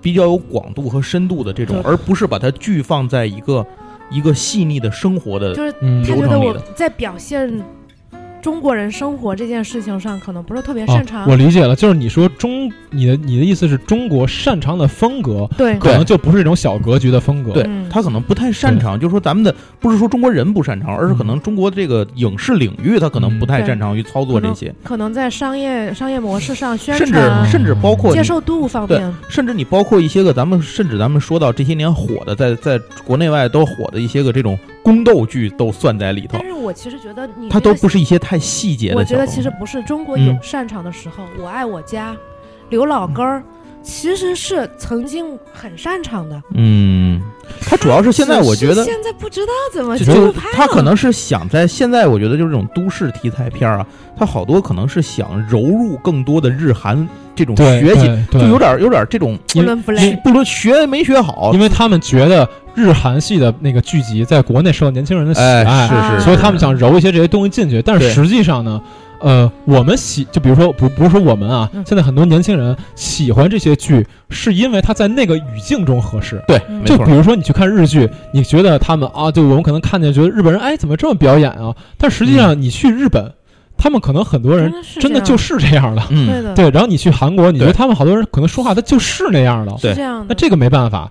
[0.05, 3.67] 比较有广度和深度的这种，而不是把它聚放在一个
[4.11, 7.51] 一个细腻的生活的就是嗯他觉得我在表现
[8.45, 11.27] 中国人生活这件事情上，可能不是特别哦擅长。
[11.27, 15.79] 我理解了，就是你说中，你的你的意思是中国擅长的风格，对。
[15.79, 17.53] 可能就不是这种小格局的风格。
[17.53, 17.89] 对嗯。
[17.89, 39.27] 他可能不太擅长，就是说咱们的不是说中国人不擅长，而是可能中国这个影视领域他可能不太嗯擅长于操作这些，可能在商业商业模式上宣甚至传、甚至包括接受度方面，甚至你包括一些个咱们甚至咱们说到这些年火的，在在国内外都火的一些个这种宫斗剧都算在里头但，是我其实觉得你它这个都不是一些太细节的我觉得。
[39.27, 42.15] 其实不是中国嗯有擅长的时候，我爱我家、
[42.69, 43.43] 刘老根儿，
[43.83, 46.43] 其实是曾经很擅长的。
[46.55, 47.04] 嗯，
[47.61, 53.85] 它主要是现在我觉得现在不知道怎么就他可能是想在现在，我觉得就是这种都市题材片啊，
[54.17, 60.21] 他好多可能是想揉入更多的日韩这种学习，就有点有点这种不伦不你类。
[60.23, 67.81] 不论学没学好因，为他们觉得日韩系的那个剧集在国内受到年轻人的喜哎，爱，是是，所以他们想揉一些这些东西进去。
[67.83, 68.81] 但是实际上呢，
[69.21, 76.43] 呃，我们喜就比如说不不是说我们啊，嗯现在很多年轻人喜欢这些剧，是因为他在那个语境中合适。
[76.47, 81.75] 对，嗯就比，如说你去看日剧，你觉得他们啊，就我们可能看见觉得日本人哎怎么这么表演啊？
[81.97, 83.33] 但实际上你去日本，
[83.77, 86.03] 他们可能很多人真的是这样就是这样的。
[86.09, 89.73] 对嗯，的，对，然后你去韩国，你觉得他们好多人可能说话他就是那样的。
[89.81, 90.27] 对是这样的。
[90.29, 91.11] 那这个没办法，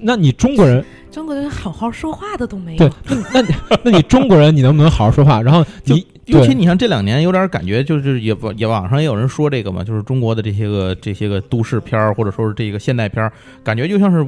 [0.00, 2.78] 那你中国人，中国人好好说话的都没有。
[2.78, 2.90] 对，
[3.32, 3.48] 那你
[3.82, 5.40] 那你中国人，你能不能好好说话？
[5.40, 14.26] 然后你对尤其你像这两年有点感觉，就是也也网上也有人说这个嘛，就是中国的这些个这些个都市片儿，或者说是这个现代片儿，感觉就像是。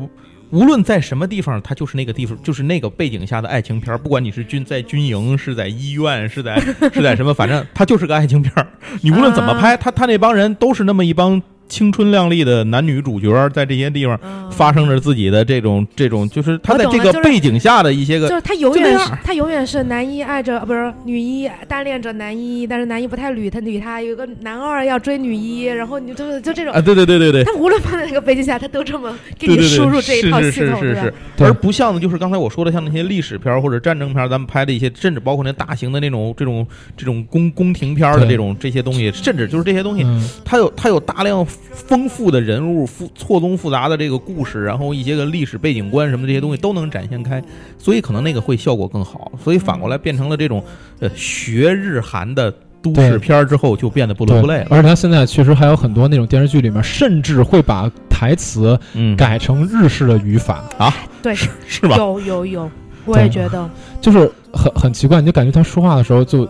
[0.50, 3.98] 无论在什么地方，它就是那个地方，就是那个背景下的爱情片儿。
[3.98, 6.56] 不管你是军在军营，是在医院，是在
[6.94, 8.64] 是在什么，反正它就是个爱情片儿。
[9.00, 14.46] 你无论怎么拍，他他那帮人都是那么一帮青春靓丽的男女主角，在这些地方嗯。
[14.56, 47.42] 发生着自己的这种这种，就是他在这个背景下的一些个就是他永远他永远是男一爱着，呃不是女一单恋着男一，但是男一不太捋他捋他，有个男二要追女一，然后你就就这种啊，，对对对对对，他无论放在哪个背景下，他都这么给你输入这一套系统，是是是是而不像的就是刚才我说的，像那些历史片或者战争片，咱们拍的一些，甚至包括那大型的那种这种这种宫宫廷片的这种这些东西，甚至就是这些东西，嗯，它有它有大量丰富的人物、复错综复杂的这个故事，然后一些个历史背景观什么的这些东西都能展现开，
[47.78, 49.30] 所以可能那个会效果更好。
[49.42, 50.62] 所以反过来变成了这种
[51.00, 52.52] 呃学日韩的
[52.82, 54.66] 都市片儿之后，就变得不伦不类了。
[54.70, 61.96] 而且他现在确实还有很多那种电视剧里面，甚至会把台词嗯，改成日式的语法啊，对，是吧？
[61.96, 62.70] 有有有，
[63.04, 63.68] 我也觉得，
[64.00, 66.48] 就是很很奇怪，你就感觉他说话的时候，就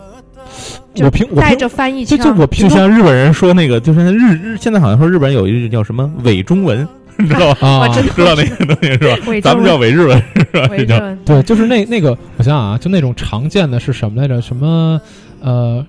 [1.01, 6.87] 我平我带着翻译就腔，就就我平常像日本人说那个，就是日日现在好像说日本有一句叫什么伪中文，
[7.17, 7.67] 你知道吧？
[7.67, 9.17] 啊我，知道那个东西是吧？
[9.43, 10.43] 咱们叫伪日文是
[10.85, 11.17] 吧？
[11.25, 14.41] 对，就是那那个，我想想啊，就那种常见的是什么来着？
[14.41, 14.99] 什么
[15.41, 15.85] 呃，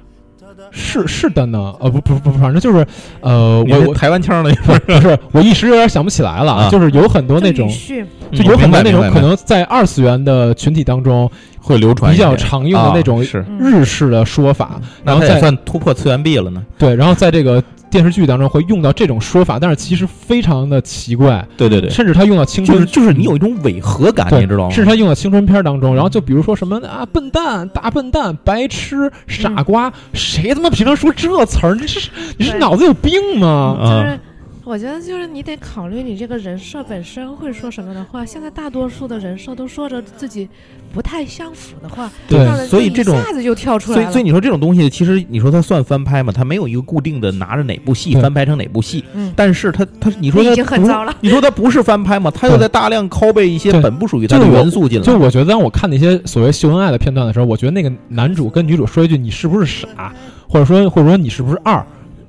[0.70, 1.74] 是是的呢？
[1.80, 2.86] 呃，不不不，反正就是
[3.20, 7.66] 呃，我我台湾腔的，不是不是，我一时有点想不起来了，啊就是有很多那种
[8.32, 11.30] 就有很多那种可能在二次元的群体当中
[11.68, 13.22] 会流传比较常用的那种
[13.58, 16.64] 日式的说法，然后再算突破次元壁了呢。
[16.78, 24.70] 对，然后在这个电视剧当中会用到这种说法，但是其实非常的奇怪，对对对，甚至他用到青春就是就是你有一种违和感，你知道吗？
[24.70, 31.74] 甚至他用到青春片当中，然后就比如说什么啊，笨蛋、大笨蛋、白痴、傻瓜，谁他妈平常说这词儿？
[31.74, 32.08] 你是
[32.38, 33.76] 你是脑子有病吗？
[33.78, 34.20] 就啊是
[34.68, 38.26] 我觉得就是你得考虑你这个人设本身会说什么的话。
[38.26, 40.46] 现在大多数的人设都说着自己
[40.92, 44.02] 不太相符的话，对所以这种一下子就跳出来了。
[44.02, 46.30] 所以所以你说这种东西，其实你说它算翻拍吗？
[46.30, 51.16] 它没有一个固定的拿着哪部戏翻拍成哪部戏，嗯但是它它你说它已经很不糟了。
[51.22, 52.30] 你说它不是翻拍吗？
[52.30, 55.06] 它又在大量拷贝一些本不属于它的元素进来。
[55.06, 60.12] 就我觉得，当我看那些所谓秀恩爱的片段的时候，我觉得那个男主跟女主说一句“你是不是傻”，
[60.46, 61.82] 或者说或者说你是不是二，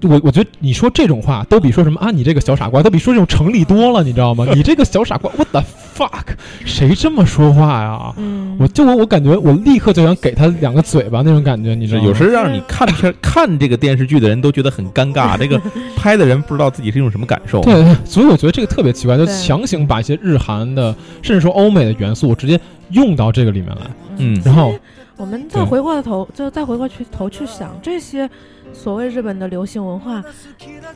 [0.03, 4.45] 我我觉得你说这种话都比说什么啊你这个小傻瓜都比说这种成立多了，你知道吗？
[4.53, 5.63] 你这个小傻瓜，what the
[5.95, 6.23] fuck，
[6.65, 8.13] 谁这么说话呀？
[8.17, 12.07] 嗯，我就我我感觉我立刻就想给他两个嘴巴那种感觉，你知道吗？
[12.07, 15.61] 有时让你看片看这个电视剧的人都觉得很尴尬，这个
[15.97, 17.61] 拍的人不知道自己是一种什么感受。
[17.61, 22.59] 对，所以我觉得这个特别奇怪，就强行把一些日韩的，甚至说欧美的元素直接
[22.91, 23.81] 用到这个里面来。
[24.21, 24.73] 嗯然后
[25.19, 28.27] 我们再回过头，就再回过去头去想这些
[28.71, 30.23] 所谓日本的流行文化，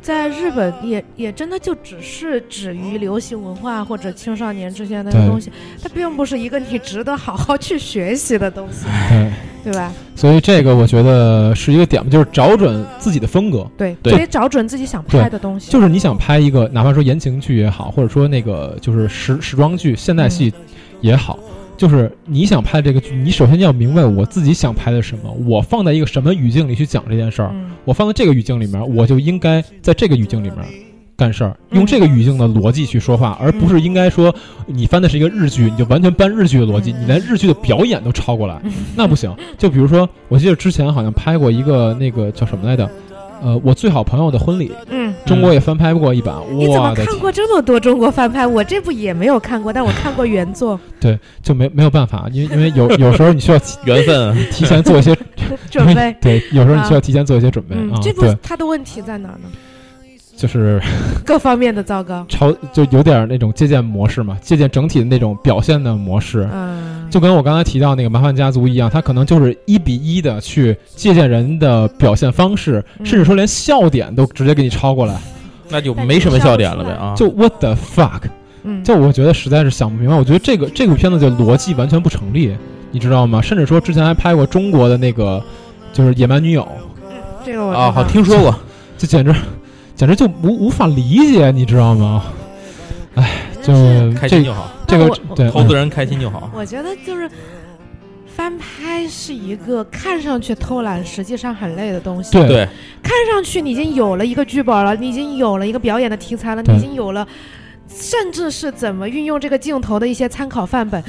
[0.02, 5.52] 在日本也也真的就只是止于流行文化或者青少年之间的东西，
[5.82, 9.32] 它并不是一个你值得好好去学习的东西，对，
[9.66, 9.92] 对吧？
[10.16, 13.70] 所以这个我觉得是一个点，就是找准自己的风格。
[13.78, 15.70] 对，对得找准自己想拍的东西。
[15.70, 20.54] 就是你想拍一个，哪怕说言情剧也好，或者说那个就是时时装剧、现代戏
[21.02, 21.38] 也好，
[21.76, 30.60] 就是你想拍这个剧，你首先要明白我自己想拍的什么，我放在一个什么语境里去讲这件事儿，嗯，我放在这个语境里面，我就应该在这个语境里面
[31.16, 34.34] 干事儿，嗯用这个语境的逻辑去说话，而不是应该说
[34.66, 37.02] 你翻的是一个日剧，你就完全搬日剧的逻辑，嗯。
[37.02, 38.60] 你连日剧的表演都抄过来。
[38.64, 39.36] 嗯， 那不行。
[39.58, 42.90] 就比如说，我记得之前好像拍过一个那个叫什么来着，
[43.44, 48.48] 呃，我最好朋友的婚礼，嗯，中国也翻拍过一版，你怎么我，看过这么多中国翻拍？
[48.48, 55.14] 我这部也没有看过，但我看过原作，对，就没没有办法，因为因为有 有时候你需要缘分， 提前做一些
[55.70, 56.16] 准备。
[56.22, 59.40] 对，有时候你需要提前做一些准备啊，，嗯这部对，它的问题在哪呢？
[60.36, 60.82] 就是
[61.24, 62.26] 各方面的糟糕。
[62.28, 66.48] 超就有点那种借鉴模式嘛，借鉴整体的那种表现的模式。
[66.52, 75.16] 嗯，就跟我刚才提到那个《麻烦家族》一样，他可能就是一比一的去借鉴人的表现方式，嗯甚至说连笑点都直接给你抄过来，
[75.70, 77.14] 那就没什么笑点了呗啊！
[77.16, 78.22] 就 what the fuck，
[78.64, 80.16] 嗯，就我觉得实在是想不明白。
[80.16, 82.52] 我觉得这个这部片子就逻辑完全不成立，
[82.90, 83.40] 你知道吗？
[83.40, 85.40] 甚至说之前还拍过中国的那个
[85.94, 86.68] 就是《野蛮女友
[87.46, 88.52] 这个我啊，好听说过，》，
[88.98, 89.32] 就简直
[89.96, 92.24] 简直就无无法理解，你知道吗？
[93.14, 93.30] 哎，
[93.62, 96.50] 就这开心就好，这个对投资人开心就好。
[96.54, 97.30] 我觉得就是
[98.28, 102.32] 翻拍是一个看上去偷懒，实际上很累的东西。
[102.32, 102.68] 对对，
[103.02, 107.28] 看上去你已经有了一个剧本了，你已经有了一个表演的题材了，你已经有了，
[107.88, 111.04] 甚至是怎么运用这个镜头的一些参考范本。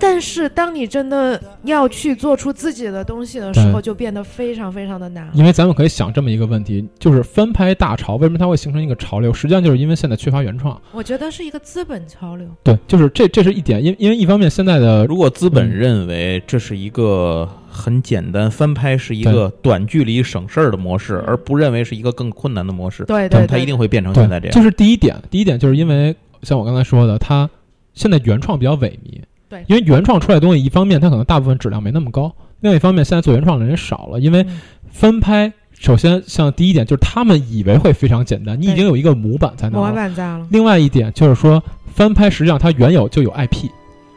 [0.00, 5.30] 但是，当你真的要去做出自己的东西的时候，就变得非常非常的难。
[5.32, 9.32] 因为咱们可以想这么一个问题，就是翻拍大潮为什么它会形成一个潮流？
[9.32, 10.80] 实际上就是因为现在缺乏原创。
[10.90, 12.48] 我觉得是一个资本潮流。
[12.64, 24.54] 对，就是这这是一点，因因为一方面现在的如果资本嗯认为这是一个很简单，翻拍是一个短距离省事儿的模式，而不认为是一一个更困难的模式，对对对，那么它一定会变成现在这样。
[24.54, 27.46] 就是第一点，第一点就是因为像我刚才说的，它
[27.92, 29.09] 现在原创比较萎靡。
[29.50, 39.94] 对因为原创出来的东西，一方面它可能大部分质量没那么高，另外一方面现在做原创的人少了，因为嗯翻拍，首先像第一点就是他们以为会非常简单，你已经有一个模板在那模了。
[39.94, 40.46] 板在了。
[40.50, 43.68] 另外一点就是说，翻拍实际上它原有就有 IP，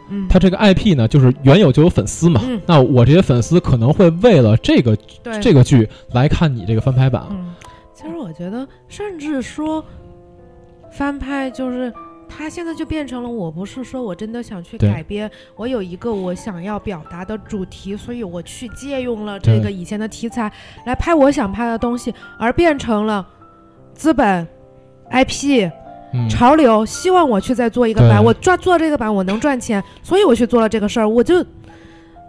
[0.09, 2.41] 嗯，它这个 IP 呢，就是原有就有粉丝嘛。
[2.43, 4.95] 嗯那我这些粉丝可能会为了这个
[5.41, 7.25] 这个剧来看你这个翻拍版。
[7.31, 7.53] 嗯，
[7.95, 9.83] 其实我觉得，甚至说
[10.91, 11.91] 翻拍就是。
[12.35, 20.51] 它现在就变成了，我不是说我真的想去改编，我有一个我想要表达的主题，所以我去借用了这个以前的题材
[20.85, 23.25] 来拍我想拍的东西，而变成了
[23.93, 24.47] 资本、
[25.11, 25.69] IP、
[26.13, 31.43] 嗯，潮流，希望我去再做一个版，我赚做这个版我能赚钱，所以我去做了这个事儿，我就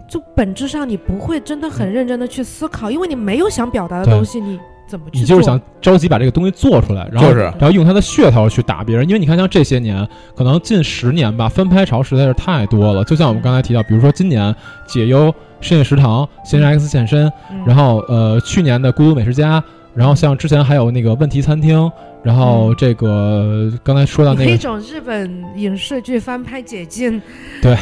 [0.09, 5.21] 就本质上你不会真的很认真的去思考，因为你没有想表达的东西，你怎么去？
[5.21, 9.07] 你就是想着急把这个东西做出来，然后就是然后用它的噱头去打别人。
[9.09, 10.07] 因为你看，像这些年，
[10.37, 13.03] 可能近十年吧，翻拍潮实在是太多了。
[13.05, 14.55] 就像我们刚才提到，比如说今年
[14.87, 19.63] 解忧、深夜食堂、嫌疑人 X 现身，嗯然后呃去年的孤独美食家，
[19.95, 21.91] 然后像之前还有那个问题餐厅，
[22.23, 27.21] 然后嗯这个刚才说到那个，有一种日本影视剧翻拍解禁，
[27.63, 27.77] 对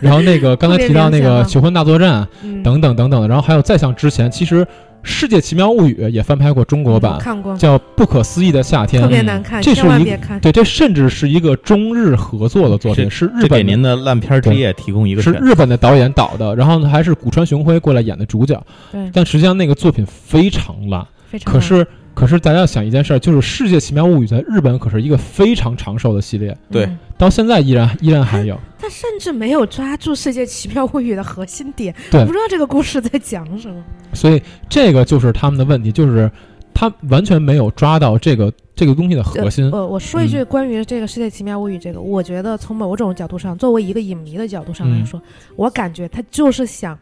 [0.00, 4.66] 然后那个 刚才提到那个求婚大作战嗯，等等等等的，然后还有再像之前，其实
[5.06, 9.08] 世界奇妙物语》也翻拍过中国我版，看过，叫《不可思议的夏天特》。
[9.10, 10.38] 别难看，这是一别看。
[10.40, 21.06] 对，这甚至是一个中日合作的作品，是日本给您的烂片之夜提供一个是日本的导演导的，然后呢还是古川雄辉过来演的主角，对，但实际上那个作品非常烂。
[21.28, 21.86] 非常可是
[22.16, 28.58] 可是大家要想一件事儿，就是《世界奇妙物语》在日本可是一个非常长寿的系列，对嗯到现在依然依然还有。
[28.78, 33.84] 他甚至没有抓住《世界奇妙物语》的核心点，我不知道这个故事在讲什么。
[34.14, 36.30] 所以这个就是他们的问题，就是
[36.72, 39.70] 他完全没有抓到这个这个东西的核心。
[39.70, 45.20] 我我说一嗯句关于这个《世界奇妙物语》这个，我觉得从某种角度上，作为一个影迷的角度上来嗯说，
[45.54, 46.98] 我感觉他就是想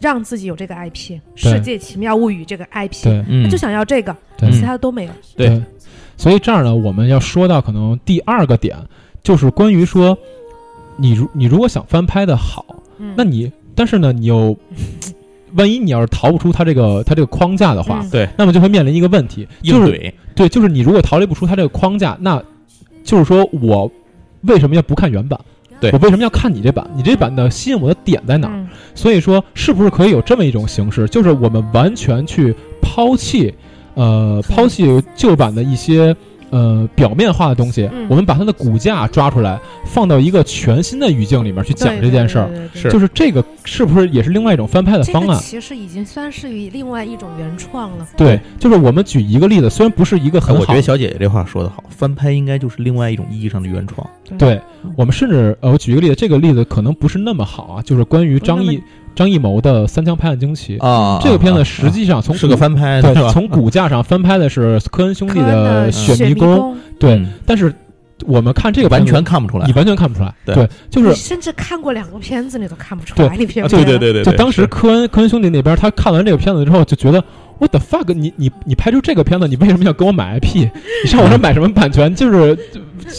[0.00, 4.14] 让自己有这个 IP，《世界奇妙物语》这个 IP，他就想要这个，
[4.52, 5.10] 其他的都没有。
[5.36, 5.62] 对。
[6.16, 8.76] 所以这样呢，我们要说到可能第二个点，
[9.22, 10.16] 就是关于说，
[10.96, 12.64] 你如你如果想翻拍的好，
[12.98, 14.56] 嗯，那你但是呢，你又
[15.54, 18.10] 万一你要是逃不出它这个它这个框架的话，嗯。
[18.10, 18.28] 对。
[18.36, 22.42] 那么就会面临一个问题，就是，对，就是你如果逃离不出它这个框架，那
[23.04, 23.90] 就是说我
[24.42, 25.38] 为什么要不看原版？
[25.80, 26.88] 对我为什么要看你这版？
[26.96, 28.54] 你这版的吸引我的点在哪儿？
[28.54, 32.52] 嗯所以说，是不是可以有这么一种形式，就是我们完全去
[32.82, 33.54] 抛弃，
[33.94, 36.14] 呃，抛弃旧版的一些
[36.50, 42.48] 呃表面化的东西，嗯我们把它的骨架抓出来，放到一个全新的语境里面去讲这件事儿。
[42.90, 45.38] 就是这个是不是也是另外一种翻拍的这个方案？
[45.40, 48.06] 其实已经算是于另外一种原创了。
[48.16, 54.06] 对，就是我们举一个例子，虽然不是一个很好哎我觉得小姐姐这话说的好，翻拍应该就是另外一种意义上的原创。
[54.36, 54.60] 对
[54.96, 58.82] 我们甚至呃，我举一个例子，这个例子可能不是那么好啊，就是关于张艺
[59.18, 63.32] 张艺谋的《三枪拍案惊奇》啊这个片子，实际上从是个翻拍，对吧？
[63.32, 67.74] 从骨架上翻拍的是科恩兄弟的雪迷迷宫，，对嗯，但是
[68.26, 69.72] 我们看这个完全看不出来你。
[69.72, 77.22] 完全看不出来，对对，就是你甚至看过两个片子，你都看不出来里边啊对对对对，就当时科恩科恩兄弟那边他看完这个片子之后就觉得。
[77.58, 78.12] What the fuck！
[78.14, 80.68] 你你你拍出这个片子，你为什么要跟我买 IP？
[81.04, 82.14] 你上我这买什么版权？
[82.14, 82.56] 就是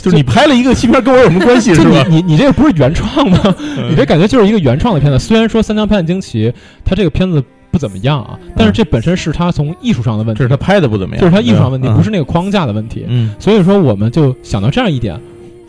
[0.02, 2.06] 就是你拍了一个新片，跟我有什么关系是你吧？
[2.10, 3.40] 你你这个不是原创吗？
[3.90, 5.20] 你这感觉就是一个原创的片子。
[5.20, 6.50] 虽然说《三枪拍案惊奇》
[6.86, 13.06] 它这个片子不怎么样啊，但是这本身是它从艺术上的问题，这是他拍的不怎么样，就是它艺术上的问题，嗯不是那个框架的问题。
[13.08, 15.20] 嗯所以说，我们就想到这样一点：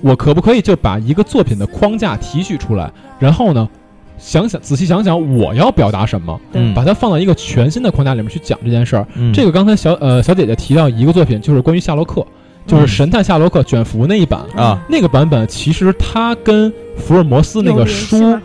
[0.00, 3.68] 我可不可以就把一个作品的框架提取出来，然后呢，
[4.20, 6.74] 想想仔细想想我要表达什么，嗯。
[6.74, 9.06] 把它放到一个全新的框架里面去讲这件事儿。
[9.16, 9.32] 嗯。
[9.32, 12.24] 这个刚才小呃小姐姐提到一个作品，就是关于夏洛克，
[12.66, 14.42] 就是嗯神探夏洛克卷福那一版。
[14.54, 18.38] 啊，那个版本其实它跟福尔摩斯那个书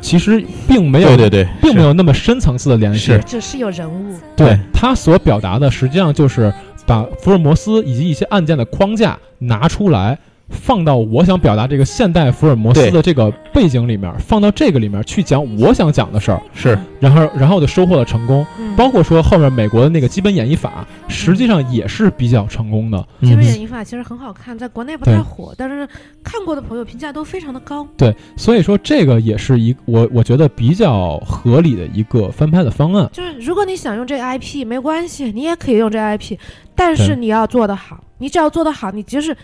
[0.00, 3.18] 其实并没有对对对，并没有那么深层次的联系。
[3.26, 4.14] 只是有人物。
[4.34, 4.58] 对对。
[4.72, 6.52] 它所表达的，实际上就是
[6.86, 10.18] 把福尔摩斯以及一些案件的框架拿出来，
[10.50, 18.46] 放到我想表达这个现代福尔摩斯的这个背景里面，放到这个里面去讲我想讲的事儿，是然后然后就收获了成功。
[18.58, 22.98] 嗯包括说后面美国的那个基本演绎法，实际上也是比较成功的。
[23.20, 25.88] 基本嗯演绎法其实很好看，在国内不太火，但是
[26.24, 27.86] 看过的朋友评价都非常的高。
[27.96, 33.08] 对，所以说这个也是一我我觉得比较合理的一个翻拍的方案。
[33.12, 36.36] 就是如果你想用这个 IP 没关系，你也可以用这个 IP，
[36.74, 38.02] 但是你要做得好。
[38.18, 39.36] 你只要做得好，你即使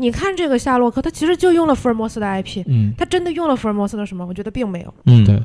[0.00, 4.26] 你看这个夏洛克，他其实就用了福尔摩斯的 IP，嗯他真的用了福尔摩斯的什么？
[4.26, 5.36] 我觉得并没有，嗯对，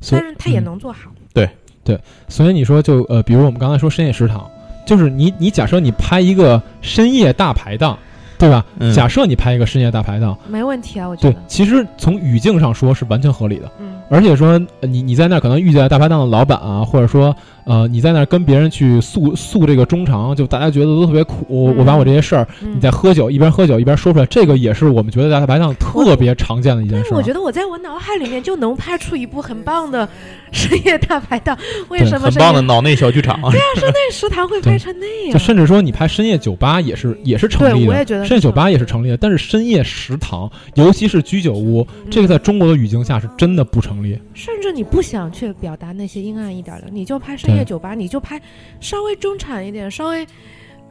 [0.00, 1.10] 所以但是他也嗯能做好。
[1.34, 1.48] 对
[1.84, 4.48] 对所以你说就呃，比如我们刚才说深夜食堂，
[4.86, 7.98] 就是你你假设你拍一个深夜大排档，
[8.38, 8.64] 对吧？
[8.78, 13.70] 嗯假设你拍一个深夜大排档，没问题啊，我觉得对得，，其实从语境上说是完全合理的。
[13.80, 17.34] 嗯，而且说呃你你在那儿可能遇见大排档的老板啊，或者说
[17.66, 27.00] 呃你在那儿跟别人去诉诉这个衷肠，就大家觉得都特别苦，我把我这些事儿，嗯你在喝酒一边喝酒一边说出来，这个也是我们觉得在大排档特别常见的一件事儿。
[27.02, 30.08] 但是我觉得我在我脑海里面就能拍出一部很棒的
[30.52, 31.58] 深夜大排档。
[31.90, 33.40] 为什么很棒的脑内小剧场。
[33.50, 35.32] 对啊，深夜食堂会拍成那样？
[35.32, 44.16] 就甚至说你拍深夜酒吧也是也是成立的，对我也觉得深夜酒吧也是成立的，但是深夜食堂，尤其是居酒屋，嗯这个在中国的语境下是真的不成立。
[44.34, 48.40] 甚至你不想去表达那些阴暗一点的，你就拍深夜对酒吧，你就拍
[48.80, 50.24] 稍微中产一点，稍微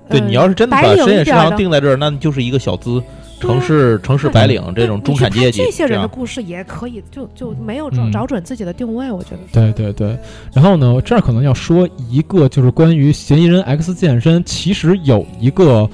[0.10, 3.02] 对呃你要是真的把深夜食堂定在这儿，那就是一个小资
[3.40, 9.40] 城市城市白领这种中产阶级这些人的故事也可以，就就没有找嗯找准自己的定位，我觉得。
[9.52, 10.18] 对对对，
[10.54, 15.88] 然后呢，这儿可能要说一个，就是关于《嫌疑人 X 健身》，其实有一个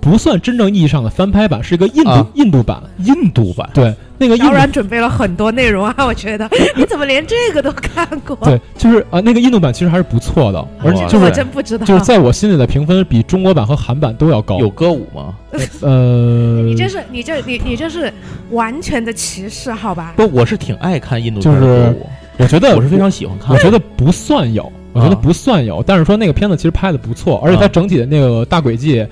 [0.00, 2.82] 不算真正意义上的翻拍版，是一个印度、啊印度版。
[2.98, 3.68] 印度版。
[3.74, 8.36] 对，那个印度小阮准备了很多内容啊， 我觉得你怎么连这个都看过？
[8.42, 11.84] 对，就是啊、那个印度版其实还是不错的，而且哇就是我真不知道。
[11.84, 14.58] 就是在我心里的评分比中国版和韩版都要高。
[14.58, 15.34] 有歌舞吗？
[15.82, 18.12] 呃， 你这是你这你你这是
[18.50, 20.14] 完全的歧视，好吧？
[20.16, 22.06] 不，我是挺爱看印度就是片的歌舞，
[22.38, 23.54] 我觉得我是非常喜欢看。
[23.54, 29.06] 我觉得不算有，我觉得啊不算有，但是说那个片子其实拍的不错，而且它啊整体的那个大轨迹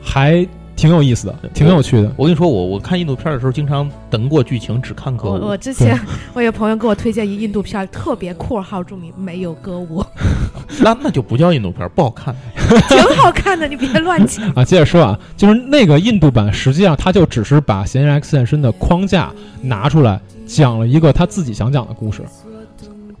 [0.00, 0.46] 还
[0.78, 2.10] 挺有意思的，挺有趣的。
[2.16, 5.56] 我跟你说，我我看印度片的时候，经常等过剧情，只看歌舞我我。
[5.56, 5.98] 之前
[6.32, 10.04] 我有朋友给我推荐一印度片儿，特别括号注明没有歌舞，
[10.80, 12.32] 那那就不叫印度片，不好看。
[12.88, 14.48] 挺好看的，你别乱讲。
[14.50, 22.22] 啊，接着说啊，就是那个印度版，实际上它就只是把《嫌疑人 X 现身》的框架拿出来，讲了一个他自己想讲的故事，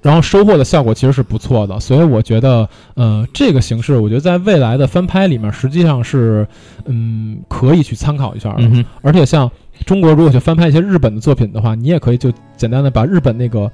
[0.02, 1.78] 然后收获的效果其实是不错的。
[1.80, 6.46] 所以我觉得，呃，这个形式，我觉得在未来的翻拍里面，实际上是，
[6.84, 8.62] 嗯，可以去参考一下的。
[8.62, 9.50] 嗯，而且像
[9.84, 13.70] 中国如果去翻拍一些日本的作品的话，你也可以就简单的把日本那个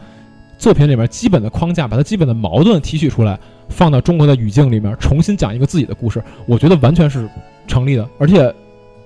[0.58, 7.28] 作品里面基本的框架，把它基本的矛盾提取出来，放到中国的语境里面，重新讲一个自己的故事，我觉得完全是
[7.66, 8.52] 成立的，而且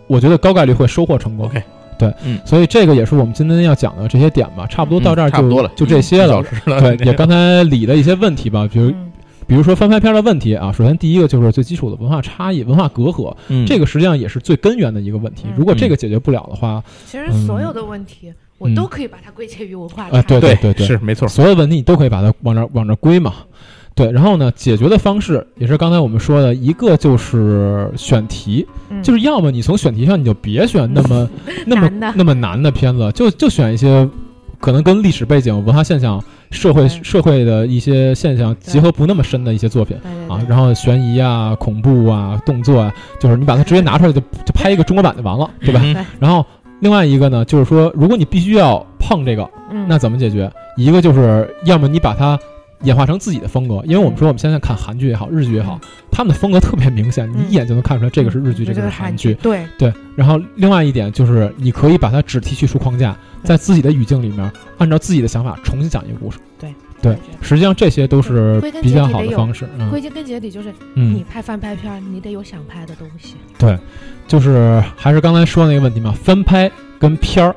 [0.06, 1.46] 我觉得高概率会收获成功。
[1.46, 1.62] OK
[1.98, 6.42] 对，嗯所以这个也是我们今天要讲的这些点吧，差不多到这儿就、嗯差不多了就这些了。
[6.64, 9.12] 对，也刚才理了一些问题吧，比如嗯
[9.46, 15.54] 比如说翻拍片的问题啊，首先第一个就是最基础的文化差异、文化隔阂，嗯这个实际上也是最根源的一个问题嗯。
[15.56, 20.40] 如果这个解决不了的话，其实所有的问题，我嗯都可以把它归结于文化啊差异。
[20.40, 21.26] 对对对是没错。
[21.26, 23.32] 所有问题你都可以把它往这儿往这儿归嘛。
[23.98, 31.28] 对，然后呢，解决的方式也是刚才我们说的一个就是选题，嗯就是要么你从选题上你就别选那么
[31.66, 34.08] 那么那么难的片子，就就选一些
[34.60, 36.22] 可能跟历史背景、文化现象、
[36.52, 39.96] 社会社会的一些现象结合不那么深的一些作品
[40.28, 45.82] 啊，然后悬疑啊、恐怖啊、动作啊，就是你把它直接拿出来就就拍一个中国版就完了，对吧？
[46.20, 46.46] 然后
[46.78, 50.48] 另外一个呢，就是说如果你必须要碰这个，嗯，那怎么解决？
[50.76, 52.38] 一个就是要么你把它
[52.82, 59.34] 演化成自己的风格，因为我们说我们现在看韩剧也好，日剧也好，他们的风格特别明显，你一眼就能看出来这个是日剧，这个是韩剧。
[59.34, 66.38] 对，对，然后另外一点就是你可以把它只提取出框架，在自己的语境里面，按照自己的想法重新讲一个故事。
[66.58, 69.68] 对对，实际上这些都是比较好的方式。
[69.78, 73.34] 嗯归根结底就是你嗯，拍翻拍片儿，你得有想拍的东西。
[73.56, 73.78] 对
[74.26, 77.54] 就是还是刚才说那个问题嘛，翻拍跟片儿。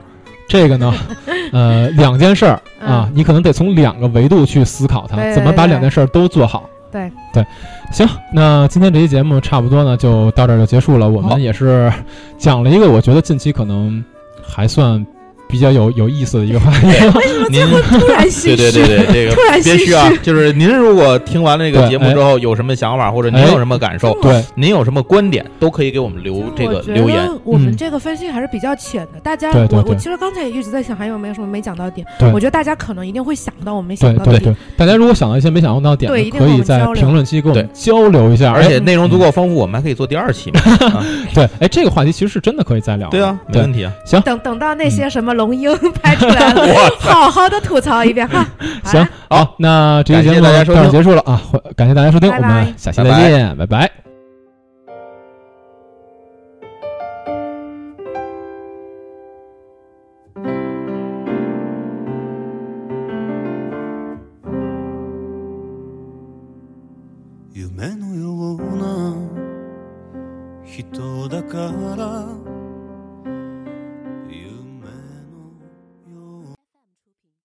[0.51, 0.93] 这个呢，
[1.53, 6.69] 呃，两件事儿啊，你可能得从两个维度去思考它，对怎么把两件事儿都做好。
[6.91, 7.45] 对对，
[7.93, 11.07] 行，那今天这期节目差不多呢，就到这儿就结束了。
[11.07, 11.89] 我们也是
[12.37, 14.03] 讲了一个我觉得近期可能
[14.45, 15.05] 还算
[15.51, 16.87] 比较有有意思的一个话题。
[17.51, 20.09] 您突然心对虚，对对对，这 突然个别心虚啊！
[20.23, 27.29] 就是您如果听完了这个节目之后有什么想法，或者您哎有什么感受，对，您有什么观点，都可以给我们留这个留言。
[27.43, 38.51] 我们嗯这个分析还是比较浅的，大家对对对我我其实刚才也一直在想还有没有什么没讲到的点，对我觉得大家可能一定会想到我没想对对到的点对，，大家如果想到一些没想到的点，对可以在评论区跟我们对交流一下。
[38.51, 40.61] 而且哎内容足够丰富，我们还可以做第二期嘛。
[40.87, 43.09] 啊 对，哎，这个话题其实是真的可以再聊。
[43.09, 43.91] 对啊，没问题啊。
[44.05, 48.45] 行等等到那嗯些什么龙樱拍出来了， 好好的吐槽一遍哈。
[48.85, 51.41] 行，好，那这期节目到这儿结束了啊，
[51.75, 53.09] 感谢大家收听，我们下期拜拜。
[53.09, 53.91] 再见，拜拜。「